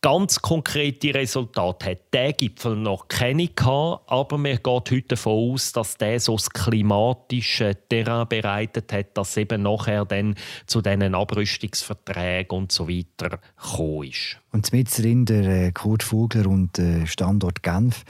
Ganz 0.00 0.40
konkrete 0.40 1.12
Resultate 1.12 1.90
hat 1.90 1.98
der 2.14 2.32
Gipfel 2.32 2.76
noch 2.76 3.08
keine 3.08 3.48
gehabt, 3.48 4.04
aber 4.06 4.38
mir 4.38 4.58
geht 4.58 4.66
heute 4.66 5.02
davon 5.02 5.54
aus, 5.54 5.72
dass 5.72 5.96
der 5.96 6.20
so 6.20 6.36
das 6.36 6.50
klimatische 6.50 7.76
Terrain 7.88 8.28
bereitet 8.28 8.92
hat, 8.92 9.18
dass 9.18 9.36
eben 9.36 9.62
nachher 9.62 10.04
dann 10.04 10.36
zu 10.66 10.82
diesen 10.82 11.16
Abrüstungsverträgen 11.16 12.56
und 12.56 12.70
so 12.70 12.88
weiter 12.88 13.40
gekommen 13.60 14.04
ist. 14.04 14.38
Und 14.52 14.72
mit 14.72 14.96
drin 14.96 15.24
der 15.24 15.66
äh, 15.66 15.72
Kurt 15.72 16.04
Vogler 16.04 16.46
und 16.46 16.78
der 16.78 17.06
Standort 17.08 17.64
Genf, 17.64 18.04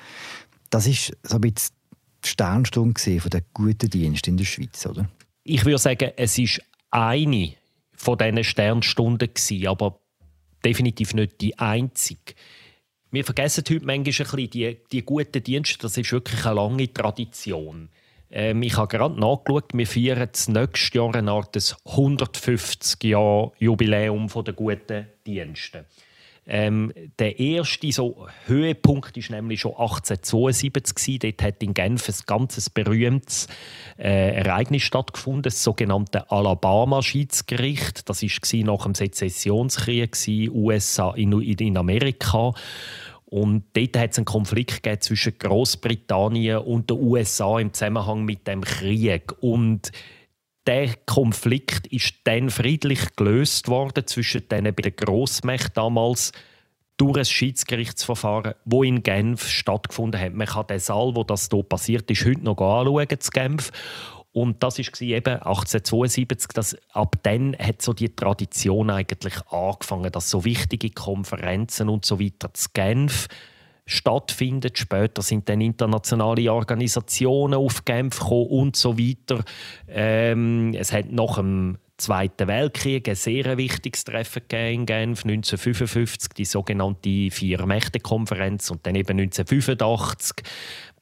das 0.68 0.86
ist 0.86 1.16
so 1.22 1.36
ein 1.36 1.40
bisschen 1.40 1.74
die 2.22 2.28
Sternstunde 2.28 3.20
von 3.20 3.30
der 3.30 3.42
guten 3.54 3.88
Dienst 3.88 4.28
in 4.28 4.36
der 4.36 4.44
Schweiz, 4.44 4.84
oder? 4.84 5.08
Ich 5.42 5.64
würde 5.64 5.78
sagen, 5.78 6.10
es 6.18 6.36
ist 6.36 6.60
eine 6.90 7.54
von 7.94 8.18
diesen 8.18 8.44
Sternstunden 8.44 9.30
aber 9.66 9.98
definitiv 10.64 11.14
nicht 11.14 11.40
die 11.40 11.58
einzige. 11.58 12.34
Wir 13.10 13.24
vergessen 13.24 13.64
heute 13.68 13.86
manchmal 13.86 13.96
ein 13.96 14.04
bisschen 14.04 14.50
die, 14.50 14.78
die 14.92 15.02
guten 15.02 15.42
Dienste. 15.42 15.78
Das 15.78 15.96
ist 15.96 16.12
wirklich 16.12 16.44
eine 16.44 16.56
lange 16.56 16.92
Tradition. 16.92 17.88
Ähm, 18.30 18.62
ich 18.62 18.76
habe 18.76 18.88
gerade 18.88 19.18
nachgeschaut, 19.18 19.72
wir 19.72 19.86
feiern 19.86 20.28
das 20.30 20.48
nächste 20.48 20.98
Jahr 20.98 21.14
eine 21.14 21.30
Art 21.30 21.56
150-Jahr-Jubiläum 21.56 24.28
der 24.28 24.52
guten 24.52 25.06
Dienste. 25.26 25.86
Ähm, 26.50 26.92
der 27.18 27.38
erste 27.38 27.92
so 27.92 28.26
Höhepunkt 28.46 29.16
ist 29.18 29.30
nämlich 29.30 29.60
schon 29.60 29.72
1872 29.72 31.18
Dort 31.18 31.42
hat 31.42 31.62
in 31.62 31.74
Genf 31.74 32.08
ein 32.08 32.14
ganz 32.26 32.70
berühmtes 32.70 33.48
äh, 33.98 34.36
Ereignis 34.36 34.82
stattgefunden, 34.82 35.42
das 35.42 35.62
sogenannte 35.62 36.30
Alabama-Schiedsgericht. 36.30 38.08
Das 38.08 38.22
war 38.22 38.64
nach 38.64 38.84
dem 38.84 38.94
Sezessionskrieg 38.94 40.16
USA 40.26 41.12
in, 41.14 41.32
in 41.42 41.76
Amerika. 41.76 42.54
Und 43.26 43.64
dort 43.74 43.98
hat 43.98 44.12
es 44.12 44.16
einen 44.16 44.24
Konflikt 44.24 44.88
zwischen 45.04 45.36
Großbritannien 45.38 46.58
und 46.58 46.88
den 46.88 46.98
USA 46.98 47.58
im 47.58 47.74
Zusammenhang 47.74 48.24
mit 48.24 48.46
dem 48.46 48.62
Krieg. 48.62 49.34
Und 49.42 49.92
der 50.66 50.94
Konflikt 51.06 51.86
ist 51.86 52.14
dann 52.24 52.50
friedlich 52.50 53.16
gelöst 53.16 53.68
worden 53.68 54.06
zwischen 54.06 54.48
den 54.48 54.64
beiden 54.64 54.96
Grossmächten 54.96 55.72
damals 55.74 56.32
durch 56.98 57.16
ein 57.16 57.24
Schiedsgerichtsverfahren, 57.24 58.54
wo 58.64 58.82
in 58.82 59.02
Genf 59.02 59.48
stattgefunden 59.48 60.20
hat. 60.20 60.34
Man 60.34 60.46
kann 60.46 60.66
den 60.66 60.80
Saal, 60.80 61.14
wo 61.14 61.24
das 61.24 61.48
hier 61.50 61.62
passiert 61.62 62.10
ist, 62.10 62.24
heute 62.26 62.42
noch 62.42 62.58
anschauen, 62.58 63.20
zu 63.20 63.30
Genf. 63.30 63.70
Und 64.32 64.62
das 64.62 64.78
war 64.78 65.00
eben 65.00 65.34
1872. 65.34 66.48
Dass, 66.52 66.76
ab 66.92 67.16
dann 67.22 67.56
hat 67.56 67.82
so 67.82 67.92
die 67.92 68.14
Tradition 68.14 68.90
eigentlich 68.90 69.34
angefangen, 69.50 70.12
dass 70.12 70.28
so 70.28 70.44
wichtige 70.44 70.90
Konferenzen 70.90 71.88
und 71.88 72.04
so 72.04 72.20
weiter 72.20 72.52
zu 72.52 72.68
Genf 72.74 73.28
stattfindet. 73.88 74.78
Später 74.78 75.22
sind 75.22 75.48
dann 75.48 75.60
internationale 75.60 76.52
Organisationen 76.52 77.54
auf 77.54 77.84
Genf 77.84 78.20
gekommen 78.20 78.46
und 78.46 78.76
so 78.76 78.98
weiter. 78.98 79.42
Ähm, 79.88 80.74
es 80.74 80.92
hat 80.92 81.10
nach 81.10 81.36
dem 81.36 81.78
Zweiten 81.96 82.46
Weltkrieg 82.46 83.08
ein 83.08 83.16
sehr 83.16 83.56
wichtiges 83.56 84.04
Treffen 84.04 84.42
in 84.50 84.86
Genf 84.86 85.24
1955, 85.24 86.28
die 86.32 86.44
sogenannte 86.44 87.30
Vier-Mächte-Konferenz 87.32 88.70
und 88.70 88.86
dann 88.86 88.94
eben 88.94 89.18
1985 89.18 90.44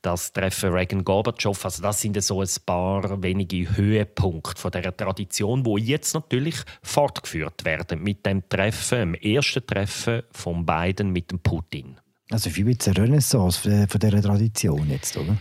das 0.00 0.32
Treffen 0.32 0.72
Reagan-Gorbatschow. 0.72 1.64
Also 1.64 1.82
das 1.82 2.00
sind 2.00 2.22
so 2.22 2.40
ein 2.40 2.48
paar 2.64 3.22
wenige 3.22 3.76
Höhepunkte 3.76 4.58
von 4.58 4.70
der 4.70 4.96
Tradition, 4.96 5.66
wo 5.66 5.76
jetzt 5.76 6.14
natürlich 6.14 6.56
fortgeführt 6.82 7.66
werden 7.66 8.02
mit 8.02 8.24
dem 8.24 8.48
Treffen, 8.48 8.98
dem 8.98 9.14
ersten 9.14 9.66
Treffen 9.66 10.22
von 10.30 10.64
beiden 10.64 11.10
mit 11.10 11.30
dem 11.30 11.40
Putin. 11.40 11.98
Also 12.30 12.54
wie 12.56 12.66
wird 12.66 12.86
eine 12.88 12.96
Renaissance 12.96 13.60
von 13.88 14.00
dieser 14.00 14.22
Tradition 14.22 14.90
jetzt, 14.90 15.16
oder? 15.16 15.36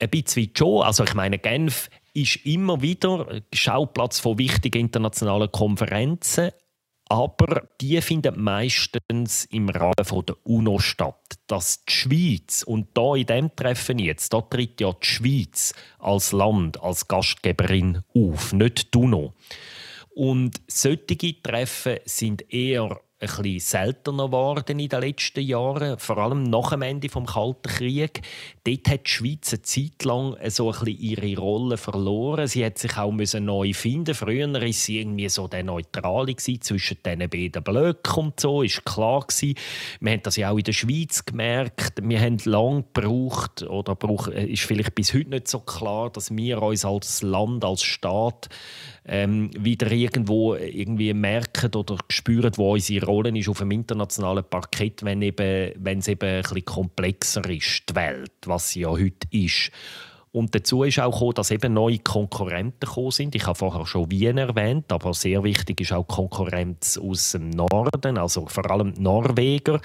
Ein 0.00 0.10
bisschen 0.10 0.50
schon. 0.56 0.82
Also 0.82 1.04
ich 1.04 1.14
meine, 1.14 1.38
Genf 1.38 1.88
ist 2.14 2.36
immer 2.44 2.82
wieder 2.82 3.42
Schauplatz 3.52 4.20
von 4.20 4.38
wichtigen 4.38 4.80
internationalen 4.80 5.50
Konferenzen, 5.50 6.50
aber 7.08 7.68
die 7.80 8.00
finden 8.02 8.40
meistens 8.42 9.46
im 9.46 9.70
Rahmen 9.70 9.94
der 10.26 10.36
UNO 10.44 10.78
statt. 10.78 11.38
Dass 11.46 11.84
die 11.86 11.92
Schweiz, 11.92 12.62
und 12.62 12.88
da 12.94 13.14
in 13.14 13.26
diesem 13.26 13.56
Treffen 13.56 13.98
jetzt, 13.98 14.32
da 14.32 14.42
tritt 14.42 14.80
ja 14.80 14.92
die 14.92 15.06
Schweiz 15.06 15.72
als 15.98 16.32
Land, 16.32 16.82
als 16.82 17.08
Gastgeberin 17.08 18.02
auf, 18.14 18.52
nicht 18.52 18.92
die 18.94 18.98
UNO. 18.98 19.32
Und 20.14 20.60
solche 20.66 21.42
Treffen 21.42 21.98
sind 22.04 22.52
eher 22.52 23.00
ein 23.20 23.26
bisschen 23.26 23.58
seltener 23.58 24.26
geworden 24.26 24.78
in 24.78 24.88
den 24.88 25.00
letzten 25.00 25.40
Jahren, 25.40 25.98
vor 25.98 26.18
allem 26.18 26.44
nach 26.44 26.70
dem 26.70 26.82
Ende 26.82 27.08
des 27.08 27.26
Kalten 27.26 27.68
Krieges. 27.68 28.22
Dort 28.62 28.88
hat 28.88 29.06
die 29.06 29.10
Schweiz 29.10 29.52
eine 29.52 29.62
Zeit 29.62 30.04
lang 30.04 30.36
so 30.48 30.70
ein 30.70 30.78
bisschen 30.84 31.00
ihre 31.00 31.40
Rolle 31.40 31.76
verloren. 31.76 32.46
Sie 32.46 32.64
hat 32.64 32.78
sich 32.78 32.96
auch 32.96 33.12
neu 33.12 33.72
finden. 33.72 34.14
Früher 34.14 34.52
war 34.52 34.72
sie 34.72 35.00
irgendwie 35.00 35.28
so 35.28 35.48
der 35.48 35.64
Neutrale 35.64 36.36
zwischen 36.36 36.98
diesen 37.04 37.28
beiden 37.28 37.62
Blöcken 37.64 38.24
und 38.24 38.38
so, 38.38 38.62
ist 38.62 38.84
klar 38.84 39.22
gewesen. 39.22 39.54
Wir 40.00 40.12
haben 40.12 40.22
das 40.22 40.36
ja 40.36 40.50
auch 40.50 40.58
in 40.58 40.64
der 40.64 40.72
Schweiz 40.72 41.24
gemerkt. 41.24 41.94
Wir 42.02 42.20
haben 42.20 42.38
lange 42.44 42.84
gebraucht, 42.92 43.62
oder 43.62 43.96
brauch, 43.96 44.28
äh, 44.28 44.46
ist 44.46 44.62
vielleicht 44.62 44.94
bis 44.94 45.12
heute 45.12 45.30
nicht 45.30 45.48
so 45.48 45.58
klar, 45.60 46.10
dass 46.10 46.34
wir 46.34 46.62
uns 46.62 46.84
als 46.84 47.22
Land, 47.22 47.64
als 47.64 47.82
Staat 47.82 48.48
ähm, 49.08 49.50
wieder 49.58 49.90
irgendwo 49.90 50.54
irgendwie 50.54 51.12
merken 51.14 51.74
oder 51.74 51.96
spüren, 52.08 52.52
wo 52.56 52.74
unsere 52.74 53.06
Rolle 53.08 53.36
ist 53.36 53.48
auf 53.48 53.58
dem 53.58 53.70
internationalen 53.70 54.44
Parkett, 54.44 55.02
wenn, 55.02 55.22
eben, 55.22 55.72
wenn 55.76 55.98
es 55.98 56.08
eben 56.08 56.28
ein 56.28 56.42
bisschen 56.42 56.64
komplexer 56.64 57.48
ist, 57.48 57.84
die 57.88 57.94
Welt, 57.96 58.32
was 58.46 58.70
sie 58.70 58.80
ja 58.80 58.90
heute 58.90 59.26
ist. 59.30 59.70
Und 60.38 60.54
dazu 60.54 60.84
ist 60.84 61.00
auch 61.00 61.10
gekommen, 61.10 61.34
dass 61.34 61.50
eben 61.50 61.72
neue 61.72 61.98
Konkurrenten 61.98 62.86
gekommen 62.86 63.10
sind. 63.10 63.34
Ich 63.34 63.44
habe 63.44 63.58
vorher 63.58 63.84
schon 63.86 64.08
Wien 64.08 64.38
erwähnt, 64.38 64.92
aber 64.92 65.12
sehr 65.12 65.42
wichtig 65.42 65.80
ist 65.80 65.92
auch 65.92 66.06
Konkurrenz 66.06 66.96
aus 66.96 67.32
dem 67.32 67.50
Norden, 67.50 68.16
also 68.16 68.46
vor 68.46 68.70
allem 68.70 68.94
Norweger, 68.96 69.80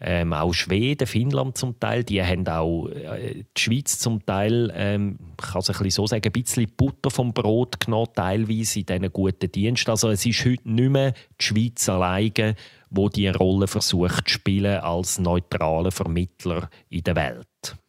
ähm, 0.00 0.32
auch 0.32 0.54
Schweden, 0.54 1.06
Finnland 1.06 1.58
zum 1.58 1.78
Teil. 1.78 2.02
Die 2.02 2.22
haben 2.22 2.48
auch 2.48 2.88
äh, 2.88 3.44
die 3.54 3.60
Schweiz 3.60 3.98
zum 3.98 4.24
Teil, 4.24 4.72
ähm, 4.74 5.18
ich 5.38 5.48
kann 5.48 5.60
es 5.60 5.68
ein 5.68 5.74
bisschen 5.74 5.90
so 5.90 6.06
sagen, 6.06 6.22
ein 6.24 6.32
bisschen 6.32 6.66
Butter 6.74 7.10
vom 7.10 7.34
Brot 7.34 7.78
genommen, 7.80 8.08
teilweise 8.14 8.80
in 8.80 8.86
diesen 8.86 9.12
guten 9.12 9.52
Diensten. 9.52 9.90
Also 9.90 10.08
es 10.08 10.24
ist 10.24 10.46
heute 10.46 10.66
nicht 10.66 10.90
mehr 10.90 11.12
die 11.38 11.44
Schweiz 11.44 11.86
alleine, 11.90 12.54
die 12.90 13.28
Rolle 13.28 13.66
versucht 13.66 14.28
zu 14.28 14.32
spielen 14.32 14.80
als 14.80 15.18
neutraler 15.18 15.90
Vermittler 15.90 16.70
in 16.88 17.02
der 17.02 17.16
Welt. 17.16 17.83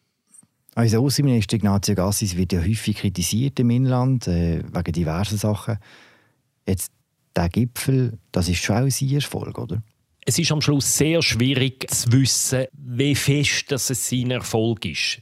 Unser 0.77 1.00
Außenminister 1.00 1.55
Ignazio 1.55 1.96
Gassis 1.96 2.36
wird 2.36 2.51
ja 2.51 2.62
häufig 2.62 2.98
kritisiert 2.98 3.60
im 3.62 3.70
Inland 3.70 4.27
äh, 4.27 4.62
wegen 4.74 4.91
diversen 4.91 5.38
Sachen. 5.38 5.77
Jetzt 6.67 6.91
der 7.34 7.48
Gipfel, 7.48 8.20
das 8.34 8.50
ist 8.50 8.62
schon 8.62 8.84
auch 8.84 8.89
sein 8.89 9.10
Erfolg, 9.10 9.58
oder? 9.58 9.82
Es 10.25 10.38
ist 10.38 10.51
am 10.51 10.62
Schluss 10.62 10.98
sehr 10.98 11.22
schwierig 11.22 11.89
zu 11.89 12.12
wissen, 12.12 12.65
wie 12.74 13.15
fest 13.15 13.72
das 13.72 13.89
es 13.89 14.10
sein 14.10 14.32
Erfolg 14.32 14.84
ist. 14.86 15.22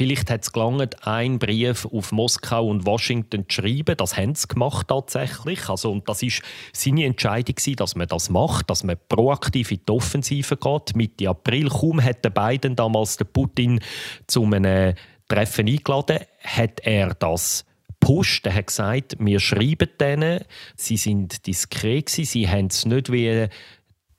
Vielleicht 0.00 0.30
hat 0.30 0.44
es 0.44 0.52
gelangt, 0.52 1.06
einen 1.06 1.38
Brief 1.38 1.84
auf 1.84 2.10
Moskau 2.10 2.68
und 2.68 2.86
Washington 2.86 3.44
zu 3.46 3.60
schreiben. 3.60 3.98
Das 3.98 4.16
haben 4.16 4.34
sie 4.34 4.48
gemacht 4.48 4.88
tatsächlich. 4.88 5.68
Also, 5.68 5.92
und 5.92 6.08
das 6.08 6.22
ist 6.22 6.40
seine 6.72 7.04
Entscheidung 7.04 7.56
dass 7.76 7.96
man 7.96 8.08
das 8.08 8.30
macht, 8.30 8.70
dass 8.70 8.82
man 8.82 8.96
proaktiv 9.10 9.70
in 9.70 9.80
die 9.86 9.92
Offensive 9.92 10.56
geht. 10.56 10.96
Mitte 10.96 11.28
April 11.28 11.68
kaum 11.68 12.02
hat 12.02 12.22
Biden 12.32 12.76
damals 12.76 13.18
den 13.18 13.26
Putin 13.30 13.80
zu 14.26 14.44
einem 14.44 14.94
Treffen 15.28 15.68
eingeladen, 15.68 16.20
hat 16.44 16.80
er 16.80 17.12
das 17.12 17.66
gepusht. 17.88 18.46
Er 18.46 18.54
hat 18.54 18.68
gesagt, 18.68 19.16
wir 19.18 19.38
schreiben 19.38 19.90
denen. 20.00 20.40
Sie 20.76 20.96
sind 20.96 21.46
diskret 21.46 22.08
sie 22.08 22.48
haben 22.48 22.68
es 22.68 22.86
nicht 22.86 23.12
wie 23.12 23.48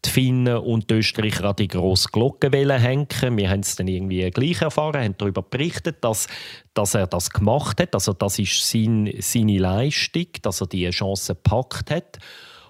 die 0.06 0.10
Finnen 0.10 0.58
und 0.58 0.90
die 0.90 0.96
Österreicher 0.96 1.46
an 1.46 1.56
die 1.56 1.68
grosse 1.68 2.10
Glocke 2.12 2.50
hängen. 2.52 3.38
Wir 3.38 3.50
haben 3.50 3.60
es 3.60 3.76
dann 3.76 3.88
irgendwie 3.88 4.30
gleich 4.32 4.62
erfahren, 4.62 5.04
haben 5.04 5.16
darüber 5.18 5.42
berichtet, 5.42 6.04
dass, 6.04 6.28
dass 6.74 6.96
er 6.96 7.08
das 7.08 7.30
gemacht 7.30 7.80
hat. 7.80 7.94
Also 7.94 8.14
das 8.14 8.40
ist 8.40 8.70
sein, 8.70 9.12
seine 9.20 9.58
Leistung, 9.60 10.28
dass 10.42 10.62
er 10.62 10.68
diese 10.68 10.92
Chance 10.92 11.36
gepackt 11.36 11.92
hat. 11.92 12.20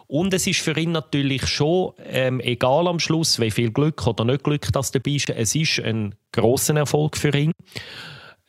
Und 0.07 0.33
es 0.33 0.45
ist 0.45 0.59
für 0.59 0.77
ihn 0.77 0.91
natürlich 0.91 1.47
schon 1.47 1.93
ähm, 2.03 2.41
egal 2.41 2.87
am 2.87 2.99
Schluss, 2.99 3.39
wie 3.39 3.49
viel 3.49 3.71
Glück 3.71 4.05
oder 4.05 4.25
nicht 4.25 4.43
Glück 4.43 4.67
das 4.73 4.91
dabei 4.91 5.11
ist. 5.11 5.29
Es 5.29 5.55
ist 5.55 5.79
ein 5.79 6.15
großer 6.33 6.75
Erfolg 6.75 7.15
für 7.15 7.33
ihn. 7.33 7.53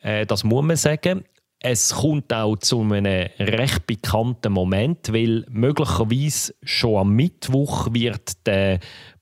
Äh, 0.01 0.25
das 0.25 0.43
muss 0.43 0.63
man 0.63 0.75
sagen. 0.75 1.23
Es 1.65 1.93
kommt 1.95 2.33
auch 2.33 2.57
zu 2.57 2.81
einem 2.81 3.29
recht 3.39 3.87
bekannten 3.87 4.51
Moment, 4.51 5.13
weil 5.13 5.45
möglicherweise 5.49 6.53
schon 6.61 6.97
am 6.97 7.15
Mittwoch 7.15 7.87
wird 7.93 8.45
der 8.45 8.81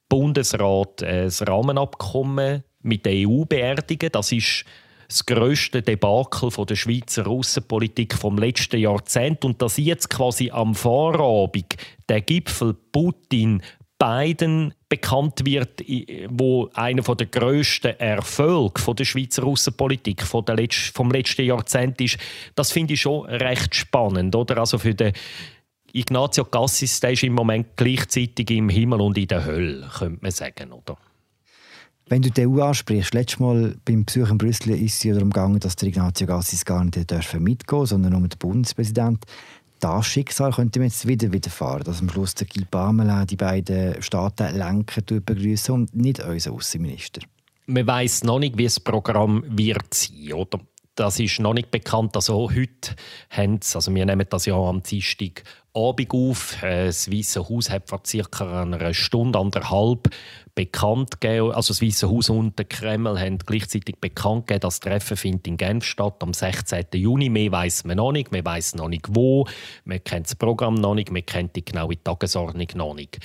Bundesrat 0.10 1.03
ein 1.03 1.29
Rahmenabkommen 1.29 2.63
mit 2.81 3.05
der 3.05 3.29
EU 3.29 3.45
beerdigen. 3.45 4.10
Das 4.12 4.31
ist 4.31 4.65
das 5.07 5.24
grösste 5.27 5.83
Debakel 5.83 6.50
der 6.65 6.75
Schweizer 6.75 7.25
Russenpolitik 7.25 8.15
vom 8.15 8.39
letzten 8.39 8.79
Jahrzehnt 8.79 9.45
und 9.45 9.62
dass 9.62 9.77
jetzt 9.77 10.10
quasi 10.10 10.50
am 10.50 10.74
Vorabend 10.74 11.75
der 12.10 12.21
Gipfel 12.21 12.74
Putin 12.91 13.62
Biden 14.01 14.74
bekannt 14.89 15.46
wird, 15.46 15.84
wo 16.29 16.72
einer 16.74 17.03
der 17.03 17.27
grössten 17.27 18.00
Erfolge 18.00 18.81
von 18.81 18.96
der 18.96 19.05
Schweizer 19.05 19.43
Außenpolitik 19.43 20.24
vom 20.24 21.12
letzten 21.12 21.46
Jahrzehnt 21.46 22.01
ist, 22.01 22.17
das 22.55 22.72
finde 22.72 22.96
ich 22.96 23.01
schon 23.01 23.27
recht 23.27 23.75
spannend, 23.75 24.36
oder? 24.36 24.58
Also 24.58 24.79
für 24.79 24.96
den 24.96 25.13
Ignazio 25.93 26.46
Cassis, 26.46 27.00
der 27.00 27.12
ist 27.12 27.22
im 27.22 27.34
Moment 27.34 27.67
gleichzeitig 27.75 28.50
im 28.50 28.70
Himmel 28.70 29.01
und 29.01 29.20
in 29.20 29.27
der 29.27 29.46
Hölle, 29.46 29.88
könnte 29.96 30.20
man 30.22 30.31
sagen, 30.31 30.72
oder? 30.72 30.98
Wenn 32.08 32.24
du 32.24 32.31
die 32.31 32.48
EU 32.48 32.60
ansprichst, 32.62 33.13
letztes 33.13 33.39
Mal 33.39 33.75
beim 33.86 34.03
Besuch 34.03 34.31
in 34.31 34.38
Brüssel 34.39 34.72
ist 34.72 34.96
es 34.96 35.03
ja 35.03 35.13
darum 35.13 35.29
gegangen, 35.29 35.60
dass 35.60 35.75
der 35.75 35.89
Ignazio 35.89 36.25
Gassis 36.25 36.65
gar 36.65 36.84
nicht 36.84 36.98
mitgehen 36.98 37.58
darf, 37.67 37.88
sondern 37.88 38.13
nur 38.13 38.27
der 38.27 38.38
Bundespräsident 38.38 39.25
das 39.81 40.05
Schicksal 40.05 40.51
könnte 40.51 40.79
mir 40.79 40.85
jetzt 40.85 41.07
wieder 41.07 41.33
widerfahren, 41.33 41.83
dass 41.83 42.01
am 42.01 42.09
Schluss 42.09 42.35
der 42.35 42.47
Guy 42.47 42.63
Parmelin 42.69 43.25
die 43.27 43.35
beiden 43.35 44.01
Staaten 44.01 44.55
lenken 44.55 45.03
begrüßen 45.25 45.73
und 45.73 45.95
nicht 45.95 46.23
unser 46.23 46.53
Außenminister. 46.53 47.21
Man 47.65 47.88
weiß 47.88 48.23
noch 48.23 48.39
nicht, 48.39 48.57
wie 48.57 48.65
das 48.65 48.79
Programm 48.79 49.43
wird 49.47 49.93
sein, 49.93 50.33
oder? 50.33 50.59
Das 50.95 51.19
ist 51.19 51.39
noch 51.39 51.53
nicht 51.53 51.71
bekannt. 51.71 52.15
Also 52.15 52.51
heute 52.51 52.95
haben 53.29 53.59
sie, 53.61 53.75
also 53.75 53.93
wir 53.95 54.05
nehmen 54.05 54.27
das 54.29 54.45
ja 54.45 54.55
am 54.55 54.83
Dienstag 54.83 55.43
Abend 55.73 56.11
auf. 56.13 56.61
Äh, 56.61 56.87
das 56.87 57.11
Weiße 57.11 57.47
Haus 57.47 57.69
hat 57.69 57.89
vor 57.89 58.01
circa 58.05 58.63
einer 58.63 58.93
Stunde, 58.93 59.39
anderthalb 59.39 60.09
bekannt 60.53 61.21
gegeben, 61.21 61.51
also 61.51 61.73
das 61.73 61.81
Weiße 61.81 62.09
Haus 62.09 62.29
und 62.29 62.59
der 62.59 62.65
Kreml 62.65 63.19
haben 63.19 63.37
gleichzeitig 63.37 63.95
bekannt 64.01 64.47
gegeben, 64.47 64.61
das 64.61 64.81
Treffen 64.81 65.15
findet 65.15 65.47
in 65.47 65.57
Genf 65.57 65.85
statt 65.85 66.15
am 66.19 66.33
16. 66.33 66.87
Juni. 66.93 67.29
Mehr 67.29 67.51
weiß 67.51 67.85
man 67.85 67.97
noch 67.97 68.11
nicht, 68.11 68.31
man 68.31 68.43
weiß 68.43 68.75
noch 68.75 68.89
nicht 68.89 69.07
wo, 69.09 69.47
man 69.85 70.03
kennt 70.03 70.27
das 70.27 70.35
Programm 70.35 70.75
noch 70.75 70.95
nicht, 70.95 71.11
man 71.11 71.25
kennt 71.25 71.55
die 71.55 71.63
genaue 71.63 72.01
Tagesordnung 72.03 72.67
noch 72.75 72.93
nicht. 72.93 73.19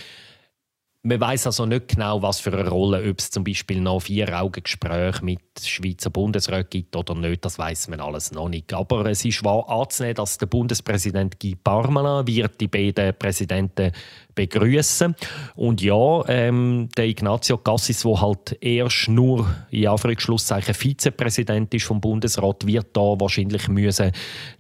Man 1.06 1.20
weiß 1.20 1.46
also 1.46 1.66
nicht 1.66 1.86
genau, 1.86 2.20
was 2.20 2.40
für 2.40 2.52
eine 2.52 2.68
Rolle, 2.68 3.08
ob 3.08 3.20
es 3.20 3.30
zum 3.30 3.44
Beispiel 3.44 3.80
noch 3.80 4.00
vier 4.00 4.42
Augengespräche 4.42 5.25
mit 5.25 5.38
Schweizer 5.64 6.10
Bundesrat 6.10 6.68
gibt 6.68 6.96
oder 6.96 7.14
nicht, 7.14 7.44
das 7.44 7.60
weiß 7.60 7.86
man 7.86 8.00
alles 8.00 8.32
noch 8.32 8.48
nicht. 8.48 8.72
Aber 8.72 9.06
es 9.06 9.25
ist 9.25 9.44
wahr 9.44 9.70
anzunehmen, 9.70 10.16
dass 10.16 10.36
der 10.38 10.46
Bundespräsident 10.46 11.38
Guy 11.38 11.54
Parmelin 11.54 12.26
wird 12.26 12.60
die 12.60 12.66
beiden 12.66 13.16
Präsidenten 13.16 13.92
begrüßen 14.34 15.14
und 15.54 15.80
ja, 15.80 16.25
ähm, 16.26 16.88
der 16.96 17.06
Ignazio 17.06 17.58
Cassis, 17.58 18.02
der 18.02 18.20
halt 18.20 18.58
erst 18.60 19.08
nur 19.08 19.46
in 19.70 19.86
Anführungszeichen 19.86 20.75
Vizepräsident 20.75 21.72
ist 21.72 21.84
vom 21.84 22.00
Bundesrat, 22.00 22.66
wird 22.66 22.96
da 22.96 23.14
wahrscheinlich 23.20 23.68
müssen 23.68 24.10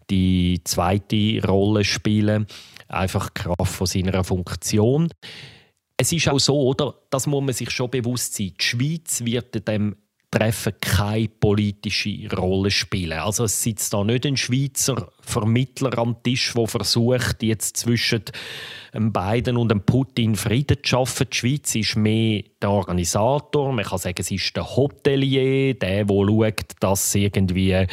die 0.08 0.60
zweite 0.62 1.44
Rolle 1.44 1.82
spielen, 1.82 2.46
einfach 2.86 3.34
Kraft 3.34 3.72
von 3.72 3.86
seiner 3.88 4.22
Funktion. 4.22 5.08
Es 5.96 6.12
ist 6.12 6.28
auch 6.28 6.38
so, 6.38 6.60
oder? 6.60 6.94
Das 7.10 7.26
muss 7.26 7.42
man 7.42 7.54
sich 7.54 7.70
schon 7.70 7.90
bewusst 7.90 8.34
sein. 8.34 8.52
Die 8.58 8.62
Schweiz 8.62 9.24
wird 9.24 9.66
dem 9.66 9.96
Treffen 10.30 10.74
keine 10.80 11.28
politische 11.28 12.28
Rolle 12.36 12.70
spielen. 12.70 13.18
Also 13.18 13.44
es 13.44 13.62
sitzt 13.62 13.94
da 13.94 14.04
nicht 14.04 14.26
ein 14.26 14.36
Schweizer 14.36 15.12
Vermittler 15.20 15.98
am 15.98 16.22
Tisch, 16.22 16.52
der 16.54 16.66
versucht, 16.68 17.42
jetzt 17.42 17.76
zwischen 17.76 18.22
Biden 18.92 19.56
und 19.56 19.86
Putin 19.86 20.36
Frieden 20.36 20.78
zu 20.82 20.88
schaffen. 20.88 21.26
Die 21.30 21.36
Schweiz 21.36 21.74
ist 21.74 21.96
mehr 21.96 22.42
der 22.62 22.70
Organisator. 22.70 23.72
Man 23.72 23.84
kann 23.84 23.98
sagen, 23.98 24.22
sie 24.22 24.36
ist 24.36 24.56
der 24.56 24.76
Hotelier, 24.76 25.74
der, 25.74 26.04
der 26.04 26.14
schaut, 26.14 26.72
dass 26.80 27.14
irgendwie 27.14 27.86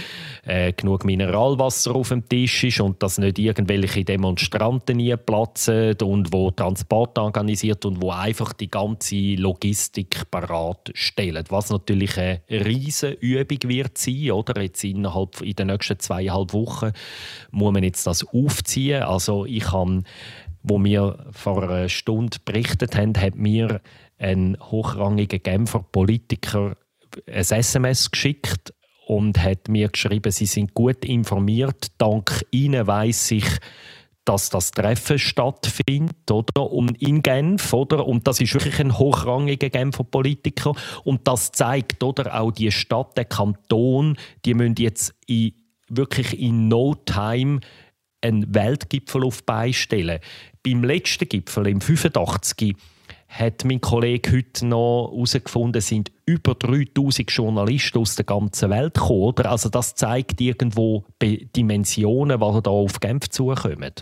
äh, 0.45 0.73
genug 0.73 1.03
Mineralwasser 1.05 1.95
auf 1.95 2.09
dem 2.09 2.27
Tisch 2.29 2.63
ist 2.63 2.79
und 2.79 3.01
dass 3.03 3.17
nicht 3.17 3.39
irgendwelche 3.39 4.05
Demonstranten 4.05 4.97
nie 4.97 5.15
platzen 5.17 5.95
und 6.01 6.31
wo 6.31 6.51
Transport 6.51 7.17
organisiert 7.17 7.83
und 7.85 8.01
wo 8.01 8.11
einfach 8.11 8.53
die 8.53 8.69
ganze 8.69 9.35
Logistik 9.35 10.29
parat 10.31 10.91
stellt. 10.93 11.51
Was 11.51 11.69
natürlich 11.69 12.15
eine 12.23 12.65
riesige 12.65 13.13
Übung 13.13 13.69
wird 13.69 13.97
sein, 13.97 14.31
oder? 14.31 14.61
Jetzt 14.61 14.83
innerhalb 14.83 15.41
in 15.41 15.55
den 15.55 15.67
nächsten 15.67 15.99
zweieinhalb 15.99 16.53
Wochen 16.53 16.91
muss 17.51 17.73
man 17.73 17.83
jetzt 17.83 18.07
das 18.07 18.25
aufziehen. 18.25 19.03
Also 19.03 19.45
ich 19.45 19.71
habe 19.71 20.03
wo 20.63 20.81
wir 20.81 21.25
vor 21.31 21.63
einer 21.63 21.89
Stunde 21.89 22.37
berichtet 22.45 22.95
haben, 22.95 23.13
hat 23.17 23.35
mir 23.35 23.81
ein 24.17 24.57
hochrangiger 24.61 25.39
Genfer 25.39 25.85
Politiker 25.91 26.77
ein 27.27 27.41
SMS 27.41 28.09
geschickt 28.09 28.73
und 29.05 29.43
hat 29.43 29.67
mir 29.67 29.89
geschrieben, 29.89 30.31
sie 30.31 30.45
sind 30.45 30.73
gut 30.73 31.03
informiert. 31.05 31.87
Dank 31.97 32.45
ihnen 32.51 32.87
weiß 32.87 33.31
ich, 33.31 33.45
dass 34.25 34.49
das 34.49 34.71
Treffen 34.71 35.19
stattfindet, 35.19 36.29
oder? 36.31 36.71
Und 36.71 37.01
in 37.01 37.21
Genf, 37.21 37.73
oder? 37.73 38.05
Und 38.05 38.27
das 38.27 38.39
ist 38.39 38.53
wirklich 38.53 38.79
ein 38.79 38.97
hochrangiger 38.97 39.69
Genfer 39.69 40.03
Politiker. 40.03 40.73
Und 41.03 41.27
das 41.27 41.51
zeigt, 41.51 42.03
oder? 42.03 42.39
Auch 42.39 42.51
die 42.51 42.71
Stadt, 42.71 43.17
der 43.17 43.25
Kanton, 43.25 44.17
die 44.45 44.53
müssen 44.53 44.75
jetzt 44.77 45.13
in, 45.27 45.53
wirklich 45.89 46.39
in 46.39 46.67
no 46.67 46.95
time 46.95 47.59
einen 48.21 48.53
Weltgipfel 48.55 49.25
auf 49.25 49.43
beistellen. 49.43 50.19
Beim 50.63 50.83
letzten 50.83 51.27
Gipfel, 51.27 51.67
im 51.67 51.81
85 51.81 52.75
hat 53.27 53.65
mein 53.65 53.81
Kollege 53.81 54.31
heute 54.31 54.65
noch 54.65 55.09
herausgefunden, 55.11 55.81
sind 55.81 56.11
über 56.25 56.53
3000 56.53 57.31
Journalisten 57.31 57.97
aus 57.97 58.15
der 58.15 58.25
ganzen 58.25 58.69
Welt 58.69 58.93
gekommen. 58.93 59.45
Also 59.45 59.69
das 59.69 59.95
zeigt 59.95 60.39
irgendwo 60.39 61.03
Dimensionen, 61.21 62.39
die 62.39 62.61
da 62.61 62.71
auf 62.71 62.99
Genf 62.99 63.29
zukommen. 63.29 63.93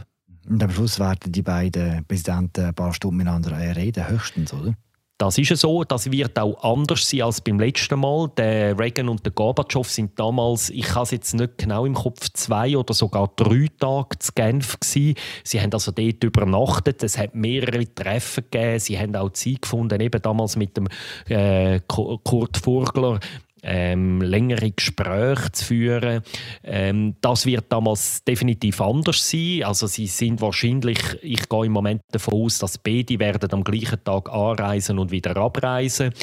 Und 0.48 0.64
am 0.64 0.72
Schluss 0.72 1.00
werden 1.00 1.32
die 1.32 1.42
beiden 1.42 2.06
Präsidenten 2.06 2.66
ein 2.66 2.74
paar 2.74 2.94
Stunden 2.94 3.18
miteinander 3.18 3.76
reden, 3.76 4.08
höchstens, 4.08 4.54
oder? 4.54 4.76
Das 5.22 5.38
ist 5.38 5.56
so. 5.56 5.84
Das 5.84 6.10
wird 6.10 6.40
auch 6.40 6.64
anders 6.64 7.08
sein 7.08 7.22
als 7.22 7.42
beim 7.42 7.60
letzten 7.60 8.00
Mal. 8.00 8.32
Der 8.38 8.80
Reagan 8.80 9.08
und 9.08 9.24
der 9.24 9.32
Gorbatschow 9.32 9.88
sind 9.88 10.20
damals, 10.20 10.72
ich 10.72 10.96
habe 10.96 11.04
es 11.04 11.12
jetzt 11.12 11.36
nicht 11.36 11.60
genau 11.60 11.86
im 11.86 11.94
Kopf, 11.94 12.28
zwei 12.34 12.76
oder 12.76 12.96
sogar 12.96 13.32
drei 13.36 13.68
Tage 13.78 14.18
zu 14.18 14.32
Genf 14.34 14.80
gewesen. 14.80 15.14
Sie 15.44 15.62
haben 15.62 15.72
also 15.74 15.92
dort 15.92 16.24
übernachtet. 16.24 17.04
Es 17.04 17.20
hat 17.20 17.36
mehrere 17.36 17.86
Treffen 17.94 18.46
gegeben. 18.50 18.80
Sie 18.80 18.98
haben 18.98 19.16
auch 19.16 19.30
Zeit 19.30 19.62
gefunden, 19.62 20.02
eben 20.02 20.22
damals 20.24 20.56
mit 20.56 20.76
dem 20.76 20.88
äh, 21.28 21.80
Kurt 21.88 22.58
Furgler 22.58 23.20
ähm, 23.64 24.22
längere 24.22 24.72
Gespräche 24.72 25.52
zu 25.52 25.66
führen. 25.66 26.22
Ähm, 26.64 27.16
das 27.22 27.46
wird 27.46 27.72
damals 27.72 28.24
definitiv 28.24 28.82
anders 28.82 29.30
sein. 29.30 29.64
Also 29.64 29.88
sie 29.88 30.08
sind 30.08 30.42
wahrscheinlich, 30.42 31.00
ich 31.22 31.48
gehe 31.48 31.66
im 31.66 31.72
Moment 31.72 32.02
davon 32.12 32.46
aus, 32.46 32.60
dass 32.60 32.78
beide 32.78 33.20
werden 33.20 33.52
am 33.52 33.64
gleichen 33.64 34.04
Tag 34.04 34.30
anreisen 34.32 35.00
und 35.00 35.12
wieder 35.12 35.36
abreisen. 35.38 36.14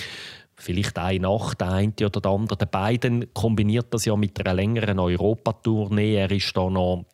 Vielleicht 0.57 0.98
eine 0.98 1.20
Nacht, 1.20 1.61
der 1.61 1.70
eine 1.70 1.92
oder 2.03 2.20
der 2.20 2.31
andere. 2.33 2.59
Der 2.59 2.66
beiden 2.66 3.33
kombiniert 3.33 3.94
das 3.94 4.05
ja 4.07 4.16
mit 4.16 4.40
einer 4.40 4.55
längeren 4.55 4.98
Europatournee. 4.98 6.16
Er 6.16 6.31
ist 6.33 6.57
da 6.57 6.68
noch 6.68 7.05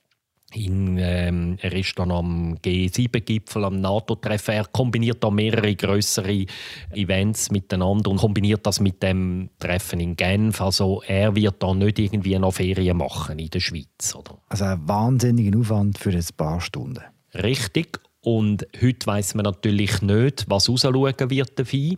in, 0.53 0.99
ähm, 0.99 1.57
er 1.61 1.73
ist 1.73 1.99
dann 1.99 2.11
am 2.11 2.57
G7-Gipfel, 2.57 3.65
am 3.65 3.81
NATO-Treffen. 3.81 4.55
Er 4.55 4.65
kombiniert 4.67 5.23
da 5.23 5.31
mehrere 5.31 5.75
größere 5.75 6.47
Events 6.93 7.51
miteinander 7.51 8.11
und 8.11 8.19
kombiniert 8.19 8.65
das 8.67 8.81
mit 8.81 9.03
dem 9.03 9.51
Treffen 9.59 10.01
in 10.01 10.17
Genf. 10.17 10.61
Also 10.61 11.03
er 11.07 11.35
wird 11.35 11.63
da 11.63 11.75
nicht 11.75 11.99
irgendwie 11.99 12.39
noch 12.39 12.55
Ferien 12.55 12.97
machen 12.97 13.39
in 13.39 13.51
der 13.51 13.61
Schweiz. 13.61 14.15
Oder? 14.15 14.39
Also 14.49 14.65
ein 14.65 14.87
wahnsinniger 14.87 15.59
Aufwand 15.59 15.99
für 15.99 16.11
ein 16.11 16.25
paar 16.37 16.61
Stunden. 16.61 17.03
Richtig. 17.35 18.01
Und 18.21 18.67
heute 18.81 19.07
weiß 19.07 19.35
man 19.35 19.45
natürlich 19.45 20.01
nicht, 20.03 20.45
was 20.49 20.69
rausschauen 20.69 21.31
wird 21.31 21.59
dabei. 21.59 21.97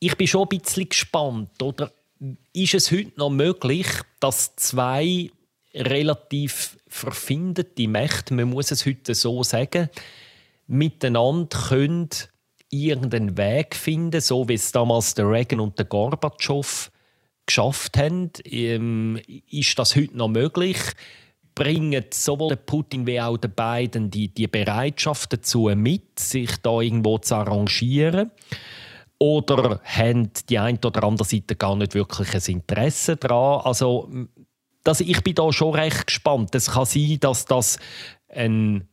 Ich 0.00 0.16
bin 0.16 0.26
schon 0.26 0.42
ein 0.50 0.58
bisschen 0.58 0.88
gespannt. 0.88 1.62
Oder? 1.62 1.92
Ist 2.52 2.74
es 2.74 2.90
heute 2.90 3.12
noch 3.16 3.30
möglich, 3.30 3.86
dass 4.20 4.56
zwei 4.56 5.30
relativ 5.74 6.78
verfindete 6.88 7.88
Mächte, 7.88 8.34
man 8.34 8.50
muss 8.50 8.70
es 8.70 8.86
heute 8.86 9.14
so 9.14 9.42
sagen, 9.42 9.88
miteinander 10.66 11.58
können 11.68 12.08
irgendeinen 12.70 13.36
Weg 13.36 13.74
finden, 13.74 14.20
so 14.20 14.48
wie 14.48 14.54
es 14.54 14.72
damals 14.72 15.14
der 15.14 15.28
Reagan 15.28 15.60
und 15.60 15.78
der 15.78 15.86
Gorbatschow 15.86 16.90
geschafft 17.46 17.96
haben. 17.96 18.30
Ähm, 18.44 19.20
ist 19.50 19.78
das 19.78 19.96
heute 19.96 20.16
noch 20.16 20.28
möglich? 20.28 20.78
Bringen 21.54 22.04
sowohl 22.12 22.48
der 22.50 22.56
Putin 22.56 23.06
wie 23.06 23.20
auch 23.20 23.36
der 23.36 23.48
Biden 23.48 24.10
die, 24.10 24.28
die 24.28 24.48
Bereitschaft 24.48 25.32
dazu 25.32 25.70
mit, 25.74 26.18
sich 26.18 26.56
da 26.62 26.80
irgendwo 26.80 27.18
zu 27.18 27.36
arrangieren? 27.36 28.32
Oder 29.18 29.80
haben 29.84 30.30
die 30.48 30.58
eine 30.58 30.78
oder 30.84 31.04
andere 31.04 31.26
Seite 31.26 31.54
gar 31.54 31.76
nicht 31.76 31.94
wirklich 31.94 32.34
ein 32.34 32.54
Interesse 32.54 33.16
daran? 33.16 33.60
Also 33.64 34.10
das, 34.84 35.00
ich 35.00 35.22
bin 35.22 35.34
da 35.34 35.52
schon 35.52 35.74
recht 35.74 36.06
gespannt. 36.06 36.54
Es 36.54 36.70
kann 36.70 36.84
sein, 36.84 37.18
dass 37.20 37.46
das 37.46 37.78
ein 38.28 38.86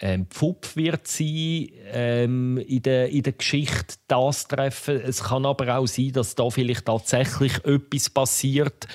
ähm, 0.00 0.26
Pfupf 0.26 0.76
wird 0.76 1.06
sein 1.06 1.68
ähm, 1.92 2.58
in, 2.58 2.82
der, 2.82 3.10
in 3.10 3.22
der 3.22 3.32
Geschichte, 3.32 3.96
das 4.08 4.48
Treffen. 4.48 4.96
Es 5.00 5.24
kann 5.24 5.44
aber 5.44 5.76
auch 5.76 5.86
sein, 5.86 6.12
dass 6.12 6.34
da 6.34 6.48
vielleicht 6.50 6.86
tatsächlich 6.86 7.64
etwas 7.64 8.10
passiert, 8.10 8.86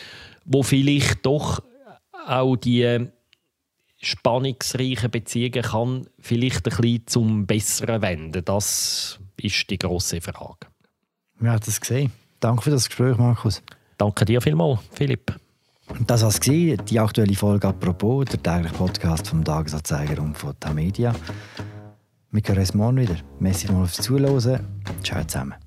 wo 0.46 0.64
vielleicht 0.64 1.26
doch 1.26 1.62
auch 2.28 2.56
die 2.56 3.08
spannungsreichen 4.02 5.12
Beziehungen 5.12 5.64
kann 5.64 6.08
vielleicht 6.20 6.68
ein 6.68 6.78
bisschen 6.78 7.08
zum 7.08 7.48
Besseren 7.48 8.02
wenden. 8.02 8.44
Das 8.46 9.20
ist 9.38 9.70
die 9.70 9.80
große 9.80 10.22
Frage. 10.22 10.68
Wir 11.40 11.52
haben 11.52 11.62
das 11.66 11.80
gesehen. 11.82 12.12
Danke 12.40 12.64
für 12.64 12.72
das 12.72 12.88
Gespräch, 12.88 13.18
Markus. 13.18 13.62
Danke 13.98 14.26
dir 14.26 14.42
vielmals, 14.42 14.80
Philipp. 14.92 15.36
Das 16.08 16.24
war 16.24 16.76
die 16.76 17.00
aktuelle 17.00 17.36
Folge 17.36 17.68
«Apropos», 17.68 18.26
der 18.26 18.42
tägliche 18.42 18.76
Podcast 18.76 19.28
vom 19.28 19.44
Tagesanzeiger 19.44 20.22
und 20.22 20.38
von 20.38 20.60
Tamedia. 20.60 21.14
Wir 22.32 22.42
hören 22.46 22.60
uns 22.60 22.74
morgen 22.74 22.98
wieder. 22.98 23.16
Merci 23.40 23.72
mal 23.72 23.86
fürs 23.86 24.06
Zuhören. 24.06 24.60
Ciao 25.04 25.24
zusammen. 25.24 25.65